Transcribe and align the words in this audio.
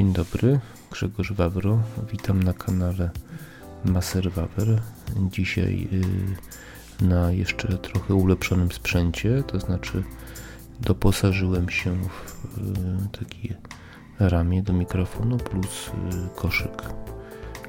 Dzień 0.00 0.12
dobry, 0.12 0.60
Grzegorz 0.90 1.32
Wawro. 1.32 1.78
Witam 2.12 2.42
na 2.42 2.52
kanale 2.52 3.10
Maser 3.84 4.32
Wawer. 4.32 4.82
Dzisiaj 5.30 5.88
y, 7.00 7.04
na 7.04 7.32
jeszcze 7.32 7.78
trochę 7.78 8.14
ulepszonym 8.14 8.72
sprzęcie, 8.72 9.42
to 9.46 9.60
znaczy 9.60 10.02
doposażyłem 10.80 11.68
się 11.68 11.96
w 12.02 12.58
y, 12.58 13.18
takie 13.18 13.56
ramię 14.18 14.62
do 14.62 14.72
mikrofonu 14.72 15.36
plus 15.36 15.88
y, 15.88 15.90
koszyk 16.36 16.82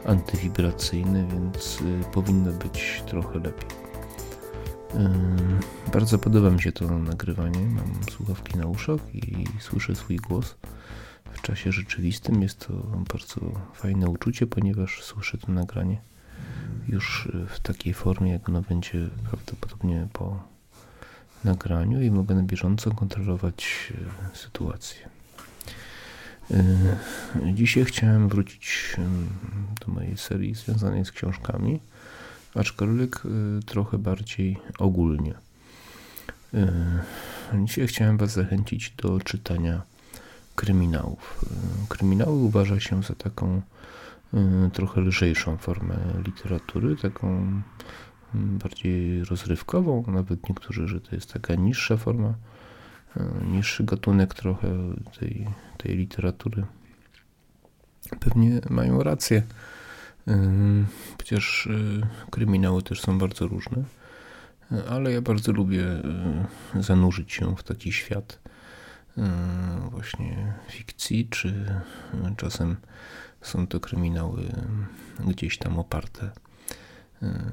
antywibracyjny, 0.05 1.27
więc 1.31 1.79
powinno 2.13 2.51
być 2.51 3.03
trochę 3.07 3.39
lepiej. 3.39 3.69
Bardzo 5.93 6.19
podoba 6.19 6.49
mi 6.49 6.61
się 6.61 6.71
to 6.71 6.97
nagrywanie. 6.99 7.59
Mam 7.59 8.03
słuchawki 8.11 8.57
na 8.57 8.65
uszach 8.65 9.15
i 9.15 9.45
słyszę 9.59 9.95
swój 9.95 10.17
głos 10.17 10.55
w 11.33 11.41
czasie 11.41 11.71
rzeczywistym. 11.71 12.41
Jest 12.41 12.67
to 12.67 12.73
bardzo 13.13 13.41
fajne 13.73 14.09
uczucie, 14.09 14.47
ponieważ 14.47 15.03
słyszę 15.03 15.37
to 15.37 15.51
nagranie 15.51 16.01
już 16.87 17.27
w 17.47 17.59
takiej 17.59 17.93
formie, 17.93 18.31
jak 18.31 18.49
ono 18.49 18.61
będzie 18.61 19.09
prawdopodobnie 19.29 20.07
po 20.13 20.43
nagraniu 21.43 22.01
i 22.01 22.11
mogę 22.11 22.35
na 22.35 22.43
bieżąco 22.43 22.91
kontrolować 22.91 23.93
e, 24.33 24.37
sytuację. 24.37 25.09
E, 26.51 26.63
dzisiaj 27.53 27.85
chciałem 27.85 28.29
wrócić 28.29 28.95
do 29.85 29.93
mojej 29.93 30.17
serii 30.17 30.55
związanej 30.55 31.05
z 31.05 31.11
książkami, 31.11 31.79
aczkolwiek 32.55 33.15
e, 33.15 33.61
trochę 33.65 33.97
bardziej 33.97 34.57
ogólnie. 34.79 35.33
Dzisiaj 37.65 37.87
chciałem 37.87 38.17
Was 38.17 38.31
zachęcić 38.31 38.93
do 38.97 39.19
czytania 39.19 39.81
kryminałów. 40.61 41.45
Kryminały 41.89 42.35
uważa 42.35 42.79
się 42.79 43.03
za 43.03 43.15
taką 43.15 43.61
y, 44.33 44.69
trochę 44.73 45.01
lżejszą 45.01 45.57
formę 45.57 45.95
literatury, 46.25 46.95
taką 46.95 47.27
mm, 47.27 48.57
bardziej 48.57 49.23
rozrywkową, 49.23 50.03
nawet 50.07 50.49
niektórzy, 50.49 50.87
że 50.87 51.01
to 51.01 51.15
jest 51.15 51.33
taka 51.33 51.55
niższa 51.55 51.97
forma, 51.97 52.33
y, 53.17 53.21
niższy 53.45 53.83
gatunek 53.83 54.33
trochę 54.33 54.67
tej, 55.19 55.47
tej 55.77 55.97
literatury. 55.97 56.65
Pewnie 58.19 58.61
mają 58.69 59.03
rację, 59.03 59.43
y, 60.27 60.33
przecież 61.17 61.69
kryminały 62.31 62.81
też 62.81 63.01
są 63.01 63.17
bardzo 63.17 63.47
różne, 63.47 63.83
ale 64.89 65.11
ja 65.11 65.21
bardzo 65.21 65.51
lubię 65.51 65.83
zanurzyć 66.79 67.33
się 67.33 67.55
w 67.55 67.63
taki 67.63 67.91
świat 67.91 68.40
właśnie 69.91 70.53
fikcji, 70.69 71.27
czy 71.29 71.81
czasem 72.37 72.77
są 73.41 73.67
to 73.67 73.79
kryminały 73.79 74.51
gdzieś 75.27 75.57
tam 75.57 75.79
oparte 75.79 76.31
e, 77.21 77.51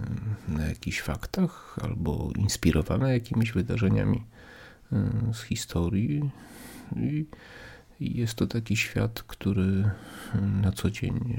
na 0.48 0.66
jakichś 0.66 1.00
faktach 1.00 1.78
albo 1.82 2.30
inspirowane 2.36 3.12
jakimiś 3.12 3.52
wydarzeniami 3.52 4.24
e, 4.92 5.34
z 5.34 5.42
historii. 5.42 6.30
I 8.00 8.16
jest 8.18 8.34
to 8.34 8.46
taki 8.46 8.76
świat, 8.76 9.22
który 9.22 9.90
na 10.62 10.72
co 10.72 10.90
dzień 10.90 11.38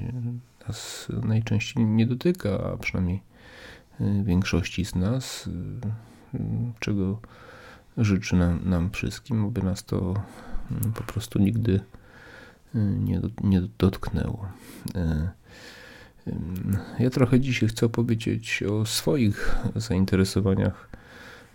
nas 0.68 1.08
najczęściej 1.24 1.86
nie 1.86 2.08
dotyka, 2.08 2.50
a 2.74 2.78
przynajmniej 2.78 3.22
większości 4.24 4.86
z 4.86 4.96
nas, 4.96 5.50
czego 6.80 7.22
życzę 8.00 8.36
nam, 8.36 8.60
nam 8.70 8.92
wszystkim, 8.92 9.46
aby 9.46 9.64
nas 9.64 9.84
to 9.84 9.98
mm, 10.72 10.94
po 10.94 11.04
prostu 11.04 11.40
nigdy 11.40 11.72
y, 12.76 12.80
nie, 12.80 13.22
nie 13.44 13.62
dotknęło. 13.78 14.48
E, 14.96 15.30
ja 17.00 17.10
trochę 17.10 17.40
dzisiaj 17.40 17.70
chcę 17.70 17.86
opowiedzieć 17.86 18.64
o 18.64 18.86
swoich 18.86 19.58
zainteresowaniach 19.76 20.90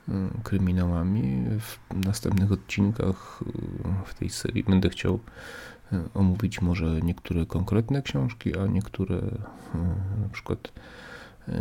y, 0.08 0.12
kryminałami. 0.42 1.44
W 1.60 2.04
następnych 2.06 2.52
odcinkach 2.52 3.42
y, 3.42 4.06
w 4.06 4.14
tej 4.14 4.30
serii 4.30 4.64
będę 4.64 4.88
chciał 4.88 5.20
omówić 6.14 6.62
może 6.62 7.00
niektóre 7.00 7.46
konkretne 7.46 8.02
książki, 8.02 8.58
a 8.58 8.66
niektóre 8.66 9.16
na 10.22 10.28
przykład 10.32 10.72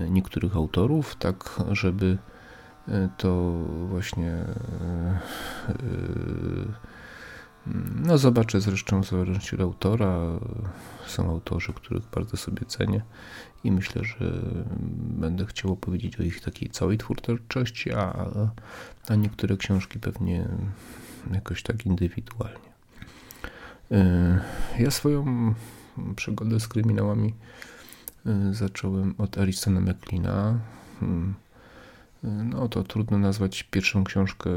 niektórych 0.09 0.56
autorów, 0.56 1.16
tak 1.16 1.59
żeby 1.72 2.18
to 3.18 3.52
właśnie 3.90 4.32
e, 4.32 5.20
e, 5.70 5.74
no 7.96 8.18
zobaczę 8.18 8.62
zresztą 8.62 9.04
w 9.04 9.10
zależności 9.10 9.56
od 9.56 9.62
autora. 9.62 10.20
Są 11.08 11.30
autorzy, 11.30 11.74
których 11.74 12.04
bardzo 12.04 12.38
sobie 12.38 12.66
cenię 12.66 13.02
i 13.64 13.72
myślę, 13.72 14.04
że 14.04 14.42
będę 15.00 15.46
chciał 15.46 15.72
opowiedzieć 15.72 16.20
o 16.20 16.24
ich 16.24 16.42
takiej 16.42 16.70
całej 16.70 16.98
twórczości, 16.98 17.94
a, 17.94 18.26
a 19.08 19.16
niektóre 19.16 19.58
książki 19.58 20.00
pewnie 20.00 20.48
jakoś 21.34 21.64
tak 21.64 21.86
indywidualnie. 21.86 22.74
E, 23.92 24.40
ja 24.80 24.92
swoją 24.92 25.54
przygodę 26.16 26.60
z 26.60 26.68
kryminałami 26.68 27.34
zacząłem 28.52 29.16
od 29.18 29.38
Aristona 29.38 29.80
Mecklina. 29.80 30.60
No 32.23 32.67
to 32.67 32.84
trudno 32.84 33.17
nazwać 33.17 33.63
pierwszą 33.63 34.03
książkę 34.03 34.50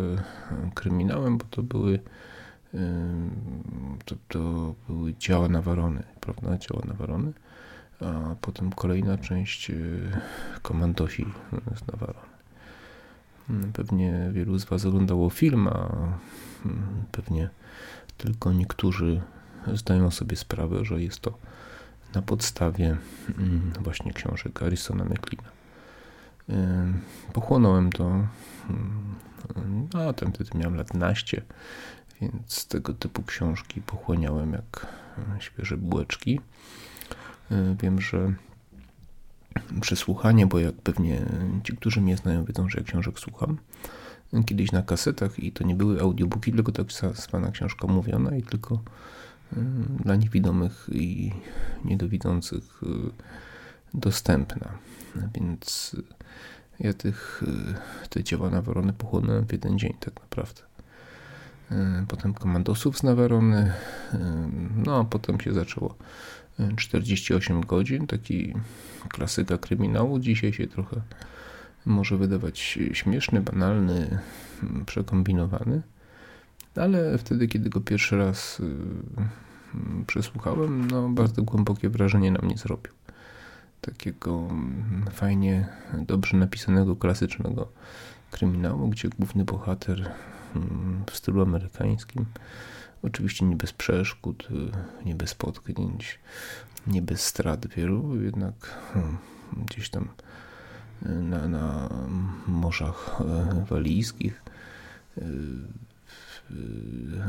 kryminałem, 0.75 1.39
bo 1.39 1.45
to 1.51 1.63
były 1.63 2.01
to, 4.05 4.15
to 4.29 4.75
były 4.89 5.15
działa 5.15 5.49
Nawarony, 5.49 6.03
prawda, 6.21 6.59
działa 6.59 6.83
Nawarony, 6.87 7.33
a 8.01 8.35
potem 8.41 8.73
kolejna 8.73 9.19
część 9.19 9.71
e, 9.71 9.75
Komandosi 10.63 11.27
z 11.77 11.93
Nawarony. 11.93 12.37
Hmm, 13.47 13.73
pewnie 13.73 14.31
wielu 14.33 14.59
z 14.59 14.65
Was 14.65 14.85
oglądało 14.85 15.31
film, 15.31 15.69
a 15.69 15.89
hmm, 16.63 17.05
pewnie 17.13 17.49
tylko 18.19 18.53
niektórzy 18.53 19.21
zdają 19.75 20.11
sobie 20.11 20.37
sprawę, 20.37 20.85
że 20.85 21.03
jest 21.03 21.21
to 21.21 21.39
na 22.15 22.23
podstawie 22.23 22.97
hmm, 23.37 23.73
właśnie 23.81 24.13
książek 24.13 24.63
Arisona 24.63 25.05
Mecklina. 25.05 25.56
Pochłonąłem 27.33 27.93
to. 27.93 28.27
No, 29.95 30.13
ten 30.13 30.33
wtedy 30.33 30.51
miałem 30.55 30.77
lat 30.77 30.95
naście, 30.95 31.43
więc 32.21 32.67
tego 32.67 32.95
typu 32.95 33.23
książki 33.23 33.81
pochłaniałem 33.81 34.53
jak 34.53 34.87
świeże 35.39 35.77
bułeczki. 35.77 36.41
Wiem, 37.83 38.01
że 38.01 38.33
przesłuchanie, 39.81 40.47
bo 40.47 40.59
jak 40.59 40.75
pewnie 40.75 41.21
ci, 41.65 41.77
którzy 41.77 42.01
mnie 42.01 42.17
znają, 42.17 42.45
wiedzą, 42.45 42.69
że 42.69 42.79
ja 42.79 42.85
książek 42.85 43.19
słucham. 43.19 43.59
Kiedyś 44.47 44.73
na 44.73 44.83
kasetach 44.83 45.39
i 45.39 45.53
to 45.53 45.65
nie 45.65 45.75
były 45.75 46.01
audiobooki, 46.01 46.53
tylko 46.53 46.73
tak 46.73 46.87
zwana 47.15 47.51
książka 47.51 47.87
mówiona 47.87 48.37
i 48.37 48.43
tylko 48.43 48.81
dla 50.05 50.17
niewidomych 50.17 50.89
i 50.93 51.33
niedowidzących 51.85 52.81
dostępna. 53.95 54.79
Więc 55.35 55.97
ja 56.81 56.93
tych, 56.93 57.43
y, 58.03 58.09
te 58.09 58.25
dzieła 58.25 58.51
Nawarony 58.51 58.93
pochłonąłem 58.93 59.47
w 59.47 59.53
jeden 59.53 59.79
dzień 59.79 59.95
tak 60.01 60.21
naprawdę. 60.21 60.63
Y, 61.73 62.07
potem 62.09 62.35
komandosów 62.35 62.99
z 62.99 63.03
Nawarony, 63.03 63.73
y, 64.15 64.19
no 64.77 65.01
a 65.01 65.05
potem 65.05 65.41
się 65.41 65.53
zaczęło 65.53 65.95
48 66.77 67.61
godzin, 67.61 68.07
taki 68.07 68.55
klasyka 69.09 69.59
kryminału. 69.59 70.19
Dzisiaj 70.19 70.53
się 70.53 70.67
trochę 70.67 71.01
może 71.87 72.17
wydawać 72.17 72.79
śmieszny, 72.93 73.41
banalny, 73.41 74.19
przekombinowany, 74.87 75.83
ale 76.77 77.19
wtedy, 77.19 77.49
kiedy 77.49 77.71
go 77.71 77.81
pierwszy 77.81 78.17
raz 78.17 78.63
przesłuchałem, 80.07 80.91
no 80.91 81.09
bardzo 81.09 81.43
głębokie 81.43 81.89
wrażenie 81.89 82.31
na 82.31 82.39
mnie 82.43 82.57
zrobił 82.57 82.96
takiego 83.81 84.49
mm, 84.51 85.05
fajnie, 85.13 85.69
dobrze 86.07 86.37
napisanego, 86.37 86.97
klasycznego 86.97 87.69
kryminału, 88.31 88.89
gdzie 88.89 89.09
główny 89.09 89.45
bohater 89.45 90.11
mm, 90.57 91.05
w 91.11 91.17
stylu 91.17 91.43
amerykańskim, 91.43 92.27
oczywiście 93.03 93.45
nie 93.45 93.57
bez 93.57 93.73
przeszkód, 93.73 94.49
nie 95.05 95.15
bez 95.15 95.35
potknięć, 95.35 96.19
nie 96.87 97.03
bez 97.03 97.21
strat 97.21 97.67
wielu, 97.67 98.23
jednak 98.23 98.55
hmm, 98.93 99.19
gdzieś 99.67 99.91
tam 99.91 100.09
e, 101.07 101.09
na, 101.09 101.49
na 101.49 101.89
morzach 102.47 103.21
e, 103.21 103.65
walijskich 103.65 104.43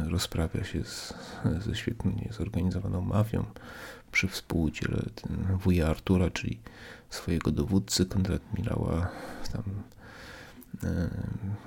rozprawia 0.08 0.64
się 0.64 0.84
z, 0.84 1.14
ze 1.66 1.76
świetnie 1.76 2.30
zorganizowaną 2.32 3.02
mafią, 3.02 3.46
przy 4.12 4.28
współudziale 4.28 5.04
ten 5.16 5.58
wuja 5.58 5.88
Artura, 5.88 6.30
czyli 6.30 6.60
swojego 7.10 7.52
dowódcy 7.52 8.06
Konrad 8.06 8.42
Milała, 8.54 9.10
tam 9.54 9.64
e, 10.84 11.10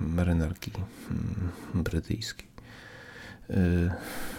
marynarki 0.01 0.73
mm, 1.11 1.83
brytyjskiej. 1.83 2.51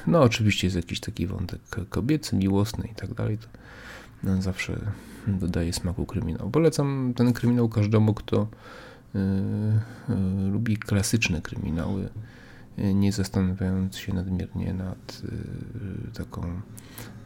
No, 0.08 0.22
oczywiście 0.22 0.68
jest 0.68 0.76
jakiś 0.76 1.00
taki 1.00 1.28
wątek 1.28 1.62
kobiecy, 1.90 2.36
miłosny 2.36 2.88
i 2.92 2.96
tak 2.96 3.14
dalej. 3.14 3.38
To 3.38 4.42
zawsze 4.42 4.80
dodaje 5.28 5.74
smaku 5.74 6.06
kryminał. 6.06 6.50
Polecam 6.50 7.14
ten 7.16 7.34
kryminał 7.34 7.70
każdemu, 7.70 8.14
kto 8.14 8.48
lubi 10.52 10.78
klasyczne 10.78 11.42
kryminały, 11.42 12.10
nie 12.94 13.12
zastanawiając 13.12 13.98
się 13.98 14.14
nadmiernie 14.14 14.74
nad 14.74 15.22
taką 16.14 16.62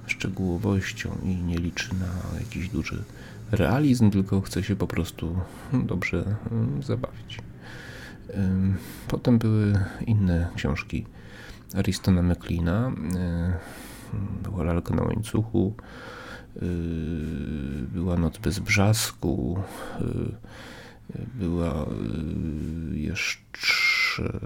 szczegółowością 0.08 1.18
i 1.24 1.36
nie 1.36 1.58
liczy 1.58 1.90
na 1.96 2.40
jakiś 2.40 2.70
duży 2.70 3.04
realizm, 3.52 4.12
tylko 4.12 4.42
chce 4.42 4.64
się 4.64 4.76
po 4.76 4.88
prostu 4.88 5.40
dobrze 5.74 6.36
zabawić. 6.84 7.40
Potem 9.08 9.38
były 9.38 9.80
inne 10.06 10.48
książki 10.56 11.06
Aristona 11.76 12.22
McLeana. 12.22 12.92
Była 14.44 14.64
Lalka 14.64 14.96
na 14.96 15.04
łańcuchu, 15.04 15.74
była 17.94 18.18
Noc 18.18 18.38
bez 18.38 18.60
brzasku, 18.60 19.60
była 21.36 21.86
jeszcze 22.92 24.40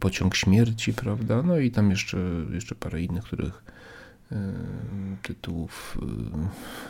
Pociąg 0.00 0.34
śmierci, 0.34 0.92
prawda? 0.92 1.42
No 1.42 1.58
i 1.58 1.70
tam 1.70 1.90
jeszcze, 1.90 2.18
jeszcze 2.52 2.74
parę 2.74 3.02
innych, 3.02 3.24
których 3.24 3.64
tytułów, 5.22 5.98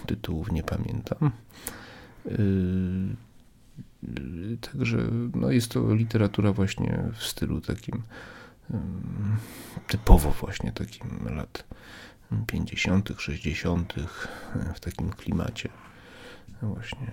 tytułów 0.06 0.52
nie 0.52 0.62
pamiętam. 0.62 1.31
Także 4.60 4.98
no 5.34 5.50
jest 5.50 5.70
to 5.70 5.94
literatura 5.94 6.52
właśnie 6.52 7.02
w 7.14 7.22
stylu 7.22 7.60
takim 7.60 8.02
typowo 9.87 10.31
właśnie 10.31 10.72
takim 10.72 11.08
lat 11.37 11.64
50., 12.46 13.10
60., 13.19 13.94
w 14.75 14.81
takim 14.81 15.10
klimacie 15.10 15.69
właśnie 16.62 17.12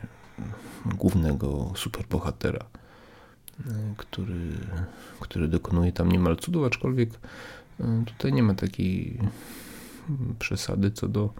głównego 0.85 1.71
superbohatera, 1.75 2.65
który, 3.97 4.51
który 5.19 5.47
dokonuje 5.47 5.91
tam 5.91 6.11
niemal 6.11 6.37
cudów, 6.37 6.65
aczkolwiek 6.65 7.09
tutaj 8.05 8.33
nie 8.33 8.43
ma 8.43 8.53
takiej 8.53 9.19
przesady 10.39 10.91
co 10.91 11.07
do 11.07 11.33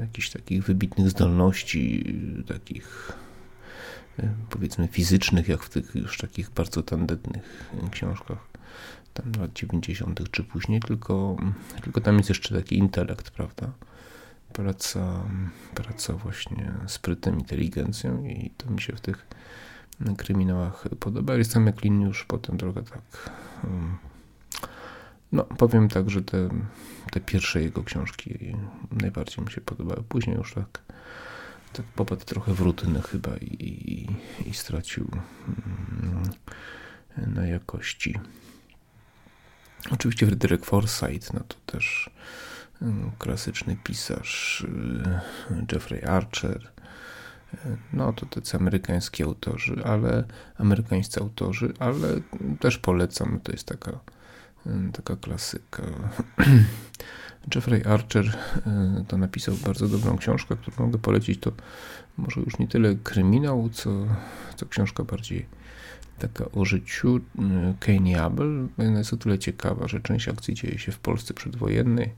jakichś 0.00 0.30
takich 0.30 0.64
wybitnych 0.64 1.10
zdolności, 1.10 2.14
takich 2.46 3.12
powiedzmy 4.50 4.88
fizycznych, 4.88 5.48
jak 5.48 5.62
w 5.62 5.68
tych 5.70 5.94
już 5.94 6.18
takich 6.18 6.50
bardzo 6.50 6.82
tandetnych 6.82 7.70
książkach 7.90 8.56
tam 9.16 9.32
lat 9.40 9.52
90. 9.52 10.30
czy 10.30 10.44
później, 10.44 10.80
tylko, 10.80 11.36
tylko 11.82 12.00
tam 12.00 12.16
jest 12.16 12.28
jeszcze 12.28 12.54
taki 12.54 12.78
intelekt, 12.78 13.30
prawda? 13.30 13.72
Praca, 14.52 15.22
praca 15.74 16.12
właśnie 16.12 16.72
sprytem, 16.86 17.38
inteligencją 17.38 18.24
i 18.24 18.50
to 18.56 18.70
mi 18.70 18.80
się 18.80 18.92
w 18.92 19.00
tych 19.00 19.26
kryminałach 20.16 20.84
podoba. 21.00 21.34
Jestem 21.34 21.68
McLean 21.68 22.00
już 22.00 22.24
potem 22.24 22.58
trochę 22.58 22.82
tak 22.82 23.30
no, 25.32 25.44
powiem 25.44 25.88
tak, 25.88 26.10
że 26.10 26.22
te, 26.22 26.48
te 27.12 27.20
pierwsze 27.20 27.62
jego 27.62 27.84
książki 27.84 28.56
najbardziej 28.92 29.44
mi 29.44 29.50
się 29.50 29.60
podobały. 29.60 30.02
Później 30.02 30.36
już 30.36 30.54
tak 30.54 30.82
tak 31.72 31.86
popadł 31.86 32.24
trochę 32.24 32.54
w 32.54 32.60
rutynę 32.60 33.02
chyba 33.02 33.36
i, 33.36 33.46
i, 33.46 34.08
i 34.48 34.54
stracił 34.54 35.10
na 37.16 37.46
jakości. 37.46 38.18
Oczywiście 39.90 40.26
Frederick 40.26 40.64
Forsyth, 40.64 41.32
no 41.34 41.40
to 41.48 41.56
też 41.66 42.10
klasyczny 43.18 43.76
pisarz, 43.84 44.60
y, 45.50 45.66
Jeffrey 45.72 46.04
Archer, 46.04 46.72
no 47.92 48.12
to 48.12 48.26
tacy 48.26 48.56
amerykańscy 48.56 49.24
autorzy, 49.24 49.82
ale 49.84 50.24
amerykańscy 50.58 51.20
autorzy, 51.20 51.72
ale 51.78 52.08
też 52.60 52.78
polecam, 52.78 53.40
to 53.42 53.52
jest 53.52 53.64
taka, 53.64 53.90
y, 54.66 54.70
taka 54.92 55.16
klasyka. 55.16 55.82
Jeffrey 57.54 57.84
Archer 57.84 58.36
e, 58.66 59.04
to 59.08 59.18
napisał 59.18 59.54
bardzo 59.54 59.88
dobrą 59.88 60.18
książkę, 60.18 60.56
którą 60.56 60.86
mogę 60.86 60.98
polecić. 60.98 61.40
To 61.40 61.52
może 62.16 62.40
już 62.40 62.58
nie 62.58 62.68
tyle 62.68 62.94
kryminał, 62.94 63.68
co, 63.68 63.90
co 64.56 64.66
książka 64.66 65.04
bardziej 65.04 65.46
taka 66.18 66.44
o 66.52 66.64
życiu 66.64 67.20
Kane 67.80 68.22
Abel. 68.22 68.68
Jest 68.78 69.12
o 69.12 69.16
tyle 69.16 69.38
ciekawa, 69.38 69.88
że 69.88 70.00
część 70.00 70.28
akcji 70.28 70.54
dzieje 70.54 70.78
się 70.78 70.92
w 70.92 70.98
Polsce 70.98 71.34
przedwojennej. 71.34 72.12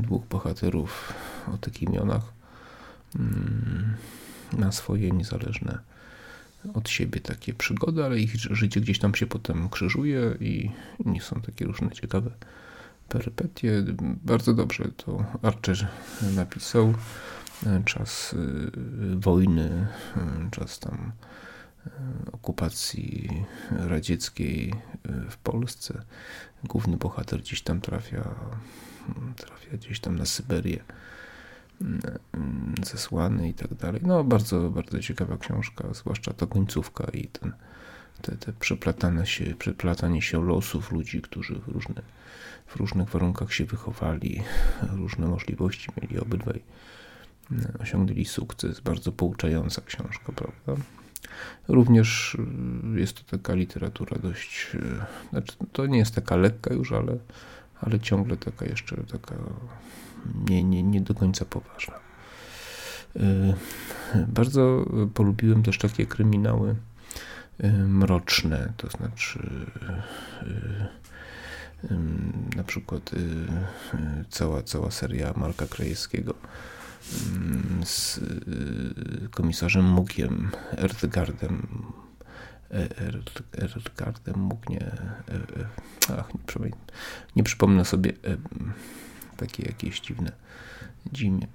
Dwóch 0.00 0.26
bohaterów 0.26 1.14
o 1.54 1.56
tych 1.56 1.82
imionach 1.82 2.32
mm, 3.16 3.96
na 4.52 4.72
swoje 4.72 5.10
niezależne 5.10 5.78
od 6.74 6.88
siebie 6.88 7.20
takie 7.20 7.54
przygody, 7.54 8.04
ale 8.04 8.18
ich 8.18 8.34
życie 8.36 8.80
gdzieś 8.80 8.98
tam 8.98 9.14
się 9.14 9.26
potem 9.26 9.68
krzyżuje 9.68 10.34
i 10.40 10.70
nie 11.04 11.20
są 11.20 11.40
takie 11.40 11.64
różne 11.64 11.90
ciekawe 11.90 12.30
perypetie. 13.08 13.84
Bardzo 14.02 14.54
dobrze 14.54 14.84
to 14.96 15.24
Archer 15.42 15.88
napisał. 16.36 16.94
Czas 17.84 18.32
y, 18.32 18.70
wojny, 19.16 19.86
y, 20.46 20.50
czas 20.50 20.78
tam 20.78 21.12
y, 21.86 21.90
okupacji 22.32 23.44
radzieckiej 23.70 24.74
w 25.30 25.36
Polsce. 25.36 26.02
Główny 26.64 26.96
bohater 26.96 27.40
gdzieś 27.40 27.62
tam 27.62 27.80
trafia, 27.80 28.34
trafia 29.36 29.76
gdzieś 29.76 30.00
tam 30.00 30.18
na 30.18 30.26
Syberię 30.26 30.84
zesłany 32.84 33.48
i 33.48 33.54
tak 33.54 33.74
dalej. 33.74 34.00
No 34.04 34.24
bardzo, 34.24 34.70
bardzo 34.70 35.00
ciekawa 35.00 35.36
książka, 35.36 35.88
zwłaszcza 35.94 36.32
ta 36.32 36.46
końcówka 36.46 37.04
i 37.12 37.26
ten, 37.26 37.52
te, 38.22 38.36
te 38.36 38.52
przeplatane 38.52 39.26
się, 39.26 39.54
przeplatanie 39.58 40.22
się 40.22 40.44
losów 40.44 40.92
ludzi, 40.92 41.22
którzy 41.22 41.54
w 41.54 41.68
różne 41.68 42.02
w 42.68 42.76
różnych 42.76 43.08
warunkach 43.08 43.52
się 43.52 43.64
wychowali, 43.64 44.42
różne 45.02 45.26
możliwości 45.26 45.88
mieli 46.02 46.18
obydwaj, 46.18 46.62
osiągnęli 47.78 48.24
sukces. 48.24 48.80
Bardzo 48.80 49.12
pouczająca 49.12 49.82
książka, 49.82 50.32
prawda? 50.32 50.84
Również 51.68 52.34
y, 52.94 53.00
jest 53.00 53.14
to 53.14 53.38
taka 53.38 53.54
literatura 53.54 54.18
dość, 54.18 54.70
y, 54.74 54.80
znaczy 55.30 55.52
to 55.72 55.86
nie 55.86 55.98
jest 55.98 56.14
taka 56.14 56.36
lekka 56.36 56.74
już, 56.74 56.92
ale, 56.92 57.18
ale 57.80 58.00
ciągle 58.00 58.36
taka 58.36 58.66
jeszcze 58.66 58.96
taka 58.96 59.34
nie, 60.48 60.64
nie, 60.64 60.82
nie 60.82 61.00
do 61.00 61.14
końca 61.14 61.44
poważna. 61.44 61.94
Y, 63.16 63.54
bardzo 64.28 64.86
polubiłem 65.14 65.62
też 65.62 65.78
takie 65.78 66.06
kryminały 66.06 66.74
mroczne, 67.86 68.72
to 68.76 68.88
znaczy 68.90 69.66
na 72.56 72.64
przykład 72.64 73.12
y, 73.12 73.16
y, 73.16 74.24
cała, 74.30 74.62
cała 74.62 74.90
seria 74.90 75.32
Marka 75.36 75.66
Krajewskiego 75.66 76.34
z 77.84 78.18
y, 78.18 79.28
komisarzem 79.30 79.84
Mugiem, 79.84 80.50
Erdgardem, 80.70 81.66
e, 82.70 82.88
Erdgardem 83.52 84.48
nie, 84.68 84.80
e, 84.80 84.94
e, 86.10 86.18
ach, 86.18 86.28
nie, 86.46 86.72
nie 87.36 87.42
przypomnę 87.42 87.84
sobie 87.84 88.12
takie 89.38 89.62
jakieś 89.62 90.00
dziwne, 90.00 90.32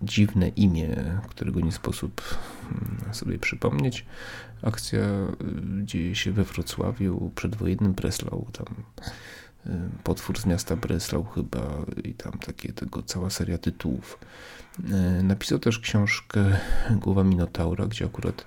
dziwne 0.02 0.48
imię, 0.48 1.20
którego 1.30 1.60
nie 1.60 1.72
sposób 1.72 2.22
mm, 2.72 3.13
sobie 3.13 3.40
przypomnieć. 3.40 4.06
Akcja 4.62 5.02
dzieje 5.84 6.16
się 6.16 6.32
we 6.32 6.44
Wrocławiu, 6.44 7.32
przedwojennym 7.36 7.94
Breslau, 7.94 8.48
tam 8.54 8.66
Potwór 10.04 10.40
z 10.40 10.46
miasta 10.46 10.75
Breslau 10.75 11.24
chyba 11.24 11.86
i 12.04 12.13
tam 12.13 12.32
takie 12.32 12.74
tego 12.74 13.04
cała 13.04 13.30
seria 13.30 13.58
tytułów. 13.58 14.20
E, 14.92 15.24
napisał 15.24 15.60
też 15.60 15.80
książkę 15.80 16.58
Głowa 16.92 17.24
Minotaura, 17.24 17.86
gdzie 17.86 18.06
akurat 18.06 18.46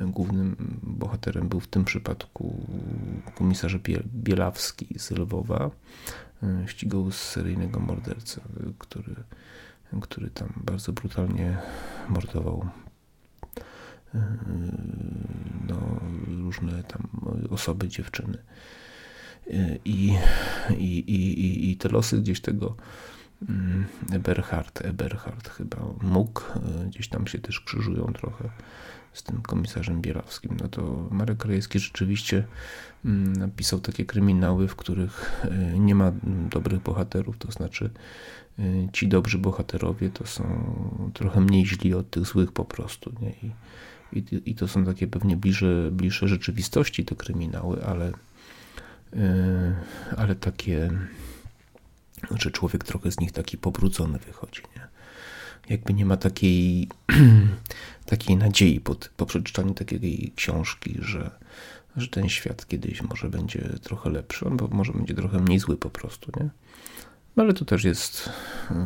głównym 0.00 0.56
bohaterem 0.82 1.48
był 1.48 1.60
w 1.60 1.66
tym 1.66 1.84
przypadku 1.84 2.66
komisarz 3.34 3.78
Bielawski 4.14 4.86
z 4.98 5.10
Lwowa. 5.10 5.70
E, 6.42 6.68
ścigał 6.68 7.10
seryjnego 7.10 7.80
mordercę, 7.80 8.40
który, 8.78 9.14
który 10.00 10.30
tam 10.30 10.52
bardzo 10.56 10.92
brutalnie 10.92 11.58
mordował 12.08 12.68
e, 14.14 14.22
no, 15.68 16.00
różne 16.42 16.82
tam 16.82 17.08
osoby, 17.50 17.88
dziewczyny. 17.88 18.38
I, 19.84 20.14
i, 20.78 20.98
i, 20.98 21.70
i 21.70 21.76
te 21.76 21.88
losy 21.88 22.20
gdzieś 22.20 22.40
tego 22.40 22.76
Eberhard, 24.12 24.84
Eberhard 24.84 25.48
chyba 25.48 25.76
mógł, 26.02 26.42
gdzieś 26.86 27.08
tam 27.08 27.26
się 27.26 27.38
też 27.38 27.60
krzyżują 27.60 28.12
trochę 28.12 28.50
z 29.12 29.22
tym 29.22 29.42
komisarzem 29.42 30.00
Bielawskim. 30.00 30.56
No 30.62 30.68
to 30.68 31.08
Marek 31.10 31.38
Krajewski 31.38 31.78
rzeczywiście 31.78 32.44
mm, 33.04 33.32
napisał 33.32 33.80
takie 33.80 34.04
kryminały, 34.04 34.68
w 34.68 34.76
których 34.76 35.42
nie 35.78 35.94
ma 35.94 36.12
dobrych 36.50 36.82
bohaterów, 36.82 37.38
to 37.38 37.52
znaczy 37.52 37.90
ci 38.92 39.08
dobrzy 39.08 39.38
bohaterowie 39.38 40.10
to 40.10 40.26
są 40.26 40.44
trochę 41.14 41.40
mniej 41.40 41.66
źli 41.66 41.94
od 41.94 42.10
tych 42.10 42.24
złych 42.24 42.52
po 42.52 42.64
prostu. 42.64 43.12
Nie? 43.20 43.32
I, 43.32 43.54
i, 44.12 44.50
i 44.50 44.54
to 44.54 44.68
są 44.68 44.84
takie 44.84 45.06
pewnie 45.06 45.36
bliższe, 45.36 45.90
bliższe 45.92 46.28
rzeczywistości 46.28 47.04
te 47.04 47.14
kryminały, 47.14 47.84
ale, 47.84 48.12
ale 50.16 50.34
takie 50.34 50.90
że 52.30 52.50
człowiek 52.50 52.84
trochę 52.84 53.12
z 53.12 53.20
nich 53.20 53.32
taki 53.32 53.58
pobrudzony 53.58 54.18
wychodzi. 54.18 54.62
Nie? 54.76 54.88
Jakby 55.68 55.94
nie 55.94 56.04
ma 56.04 56.16
takiej, 56.16 56.88
takiej 58.06 58.36
nadziei 58.36 58.80
po, 58.80 58.96
po 59.16 59.26
przeczytaniu 59.26 59.74
takiej 59.74 60.32
książki, 60.36 60.98
że, 61.02 61.30
że 61.96 62.08
ten 62.08 62.28
świat 62.28 62.66
kiedyś 62.66 63.02
może 63.02 63.30
będzie 63.30 63.60
trochę 63.82 64.10
lepszy, 64.10 64.46
on 64.46 64.58
może 64.70 64.92
będzie 64.92 65.14
trochę 65.14 65.38
mniej 65.38 65.58
zły 65.58 65.76
po 65.76 65.90
prostu. 65.90 66.32
Nie? 66.40 66.48
Ale 67.36 67.54
to 67.54 67.64
też 67.64 67.84
jest 67.84 68.30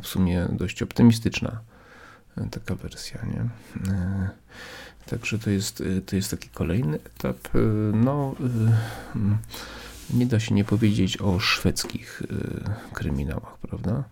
w 0.02 0.06
sumie 0.06 0.48
dość 0.52 0.82
optymistyczna 0.82 1.60
taka 2.50 2.74
wersja. 2.74 3.18
Nie? 3.26 3.48
Także 5.06 5.38
to 5.38 5.50
jest, 5.50 5.82
to 6.06 6.16
jest 6.16 6.30
taki 6.30 6.48
kolejny 6.48 6.96
etap. 6.96 7.48
No, 7.92 8.34
nie 10.12 10.26
da 10.26 10.40
się 10.40 10.54
nie 10.54 10.64
powiedzieć 10.64 11.20
o 11.20 11.38
szwedzkich 11.38 12.22
y, 12.22 12.94
kryminałach, 12.94 13.58
prawda? 13.58 14.04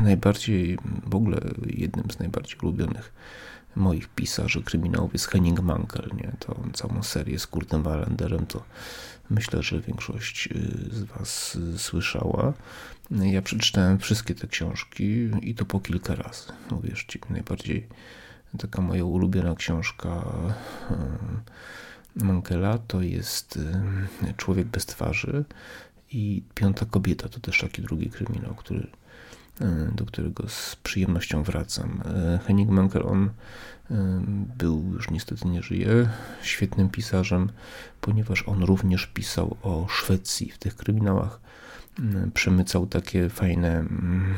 Najbardziej, 0.00 0.78
w 1.06 1.14
ogóle 1.14 1.40
jednym 1.66 2.10
z 2.10 2.18
najbardziej 2.18 2.58
ulubionych 2.62 3.12
moich 3.76 4.08
pisarzy 4.08 4.62
kryminałów 4.62 5.12
jest 5.12 5.26
Henning 5.26 5.60
Mankell, 5.60 6.10
nie? 6.16 6.32
To 6.38 6.56
całą 6.72 7.02
serię 7.02 7.38
z 7.38 7.46
Kurtem 7.46 7.82
Wallenderem 7.82 8.46
to 8.46 8.62
myślę, 9.30 9.62
że 9.62 9.80
większość 9.80 10.46
y, 10.46 10.94
z 10.94 11.02
Was 11.02 11.58
słyszała. 11.76 12.52
Ja 13.10 13.42
przeczytałem 13.42 13.98
wszystkie 13.98 14.34
te 14.34 14.46
książki 14.46 15.30
i 15.42 15.54
to 15.54 15.64
po 15.64 15.80
kilka 15.80 16.14
razy. 16.14 16.52
Uwierzcie 16.70 17.18
najbardziej 17.30 17.86
taka 18.58 18.82
moja 18.82 19.04
ulubiona 19.04 19.54
książka 19.54 20.24
Mankela 22.16 22.78
to 22.78 23.02
jest 23.02 23.56
y, 23.56 24.34
Człowiek 24.36 24.66
bez 24.66 24.86
twarzy 24.86 25.44
i 26.10 26.42
Piąta 26.54 26.86
kobieta 26.86 27.28
to 27.28 27.40
też 27.40 27.60
taki 27.60 27.82
drugi 27.82 28.10
kryminał, 28.10 28.54
który, 28.54 28.86
y, 29.60 29.64
do 29.94 30.06
którego 30.06 30.48
z 30.48 30.76
przyjemnością 30.76 31.42
wracam. 31.42 32.02
Y, 32.36 32.38
Henning 32.46 32.70
Mankel, 32.70 33.02
on 33.06 33.30
był, 34.58 34.92
już 34.92 35.10
niestety 35.10 35.48
nie 35.48 35.62
żyje, 35.62 36.08
świetnym 36.42 36.88
pisarzem, 36.88 37.50
ponieważ 38.00 38.48
on 38.48 38.62
również 38.62 39.06
pisał 39.06 39.56
o 39.62 39.86
Szwecji 39.88 40.50
w 40.50 40.58
tych 40.58 40.76
kryminałach. 40.76 41.40
Przemycał 42.34 42.86
takie 42.86 43.28
fajne 43.28 43.78
mm, 43.78 44.34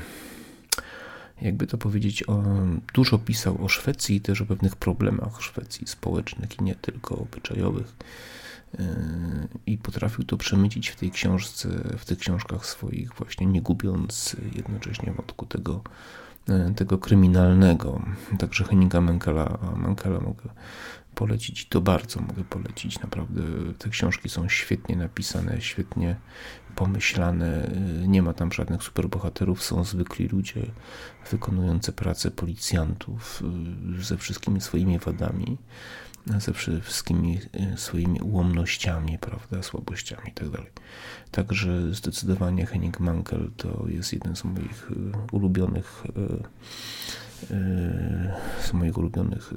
jakby 1.43 1.66
to 1.66 1.78
powiedzieć, 1.78 2.25
dużo 2.95 3.19
pisał 3.19 3.64
o 3.64 3.69
Szwecji 3.69 4.16
i 4.16 4.21
też 4.21 4.40
o 4.40 4.47
pewnych 4.47 4.76
problemach 4.76 5.43
Szwecji 5.43 5.87
społecznych 5.87 6.59
i 6.61 6.62
nie 6.62 6.75
tylko 6.75 7.19
obyczajowych. 7.19 7.97
Yy, 8.78 8.85
I 9.66 9.78
potrafił 9.78 10.25
to 10.25 10.37
przemycić 10.37 10.88
w 10.88 10.97
tej 10.97 11.11
książce, 11.11 11.69
w 11.99 12.05
tych 12.05 12.19
książkach 12.19 12.66
swoich, 12.66 13.14
właśnie 13.14 13.47
nie 13.47 13.62
gubiąc 13.62 14.37
jednocześnie 14.52 15.12
wątku 15.12 15.47
tego, 15.47 15.83
yy, 16.49 16.75
tego 16.76 16.99
kryminalnego. 16.99 18.02
Także 18.38 18.64
Henninga 18.64 19.00
Menkela, 19.00 19.59
Menkela 19.76 20.21
mogę 20.21 20.49
polecić 21.14 21.69
to 21.69 21.81
bardzo 21.81 22.21
mogę 22.21 22.45
polecić. 22.45 23.00
Naprawdę 23.00 23.43
te 23.78 23.90
książki 23.90 24.28
są 24.28 24.49
świetnie 24.49 24.97
napisane, 24.97 25.61
świetnie 25.61 26.16
pomyślane. 26.76 27.71
Nie 28.06 28.23
ma 28.23 28.33
tam 28.33 28.52
żadnych 28.52 28.83
superbohaterów, 28.83 29.62
są 29.62 29.85
zwykli 29.85 30.28
ludzie 30.28 30.66
wykonujący 31.30 31.92
pracę 31.92 32.30
policjantów 32.30 33.42
y, 33.99 34.04
ze 34.04 34.16
wszystkimi 34.16 34.61
swoimi 34.61 34.99
wadami, 34.99 35.59
ze 36.38 36.52
wszystkimi 36.52 37.40
y, 37.75 37.78
swoimi 37.78 38.21
ułomnościami, 38.21 39.18
prawda, 39.18 39.62
słabościami 39.62 40.28
itd. 40.28 40.56
Tak 40.56 40.66
Także 41.30 41.95
zdecydowanie 41.95 42.66
Henning 42.66 43.00
Mankel 43.00 43.50
to 43.56 43.85
jest 43.88 44.12
jeden 44.12 44.37
z 44.37 44.45
moich 44.45 44.90
y, 44.90 44.95
ulubionych 45.33 46.04
z 48.61 48.73
moich 48.73 48.99
ulubionych 48.99 49.55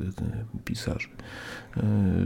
pisarzy. 0.66 1.08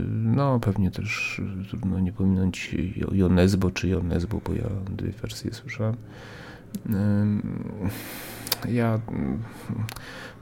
No, 0.08 0.60
pewnie 0.60 0.90
też 0.90 1.40
trudno 1.68 2.00
nie 2.00 2.12
pominąć 2.12 2.76
Jonesbo 3.12 3.70
czy 3.70 3.88
Jonesbo, 3.88 4.40
bo 4.44 4.54
ja 4.54 4.68
dwie 4.90 5.12
wersje 5.12 5.54
słyszałem. 5.54 5.96
Ja 8.68 9.00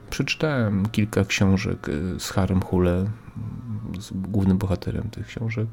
przeczytałem 0.09 0.85
kilka 0.85 1.25
książek 1.25 1.87
z 2.19 2.29
Harem 2.29 2.61
Hule, 2.61 3.05
z 3.99 4.11
głównym 4.13 4.57
bohaterem 4.57 5.09
tych 5.09 5.27
książek. 5.27 5.67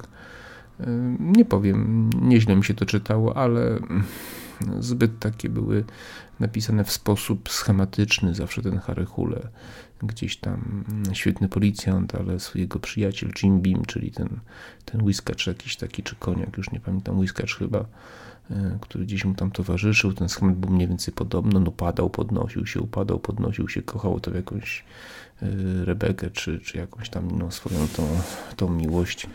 Nie 1.20 1.44
powiem, 1.44 2.10
nieźle 2.22 2.56
mi 2.56 2.64
się 2.64 2.74
to 2.74 2.86
czytało, 2.86 3.36
ale 3.36 3.78
zbyt 4.78 5.18
takie 5.18 5.48
były 5.48 5.84
napisane 6.40 6.84
w 6.84 6.92
sposób 6.92 7.50
schematyczny, 7.50 8.34
zawsze 8.34 8.62
ten 8.62 8.78
Harry 8.78 9.04
Hule, 9.04 9.48
gdzieś 10.02 10.36
tam 10.36 10.84
świetny 11.12 11.48
policjant, 11.48 12.14
ale 12.14 12.40
swojego 12.40 12.78
przyjaciel 12.78 13.30
Jim 13.42 13.60
Beam, 13.60 13.84
czyli 13.84 14.10
ten, 14.10 14.40
ten 14.84 15.02
whiskacz 15.02 15.46
jakiś 15.46 15.76
taki, 15.76 16.02
czy 16.02 16.16
koniak, 16.16 16.56
już 16.56 16.70
nie 16.70 16.80
pamiętam, 16.80 17.18
whiskacz 17.18 17.56
chyba, 17.56 17.84
który 18.80 19.04
gdzieś 19.04 19.24
mu 19.24 19.34
tam 19.34 19.50
towarzyszył, 19.50 20.12
ten 20.12 20.28
schemat 20.28 20.56
był 20.56 20.70
mniej 20.70 20.88
więcej 20.88 21.14
podobny, 21.14 21.60
no 21.60 21.70
padał, 21.72 22.10
podnosił 22.10 22.66
się, 22.66 22.80
upadał, 22.80 23.18
podnosił 23.18 23.68
się, 23.68 23.82
kochał 23.82 24.20
to 24.20 24.34
jakąś 24.34 24.84
Y, 25.42 25.84
Rebekę, 25.84 26.30
czy, 26.30 26.58
czy 26.58 26.78
jakąś 26.78 27.08
tam 27.08 27.30
inną 27.30 27.50
swoją 27.50 27.88
tą, 27.96 28.08
tą 28.56 28.68
miłość. 28.68 29.26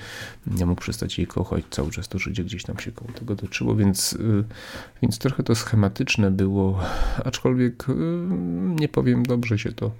Nie 0.47 0.65
mógł 0.65 0.81
przestać 0.81 1.17
jej 1.17 1.27
kochać, 1.27 1.63
cały 1.69 1.91
czas 1.91 2.07
to 2.07 2.19
życie 2.19 2.43
gdzieś 2.43 2.63
tam 2.63 2.79
się 2.79 2.91
koło 2.91 3.11
tego 3.11 3.35
toczyło, 3.35 3.75
więc, 3.75 4.13
y, 4.13 4.43
więc 5.01 5.17
trochę 5.17 5.43
to 5.43 5.55
schematyczne 5.55 6.31
było, 6.31 6.79
aczkolwiek 7.25 7.85
nie 8.79 8.89
powiem, 8.89 9.23
dobrze 9.23 9.59
się 9.59 9.71
to 9.71 9.91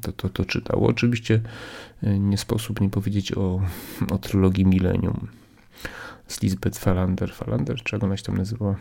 to, 0.00 0.12
to, 0.12 0.28
to 0.28 0.44
czytało. 0.44 0.88
Oczywiście 0.88 1.40
nie 2.02 2.38
sposób 2.38 2.80
nie 2.80 2.90
powiedzieć 2.90 3.32
o, 3.32 3.60
o 4.10 4.18
trylogii 4.18 4.66
Millennium 4.66 5.28
z 6.28 6.42
Lisbeth 6.42 6.78
Falander. 6.78 7.32
Falander, 7.34 7.82
czego 7.82 8.06
ona 8.06 8.16
się 8.16 8.22
tam 8.22 8.36
nazywała? 8.36 8.76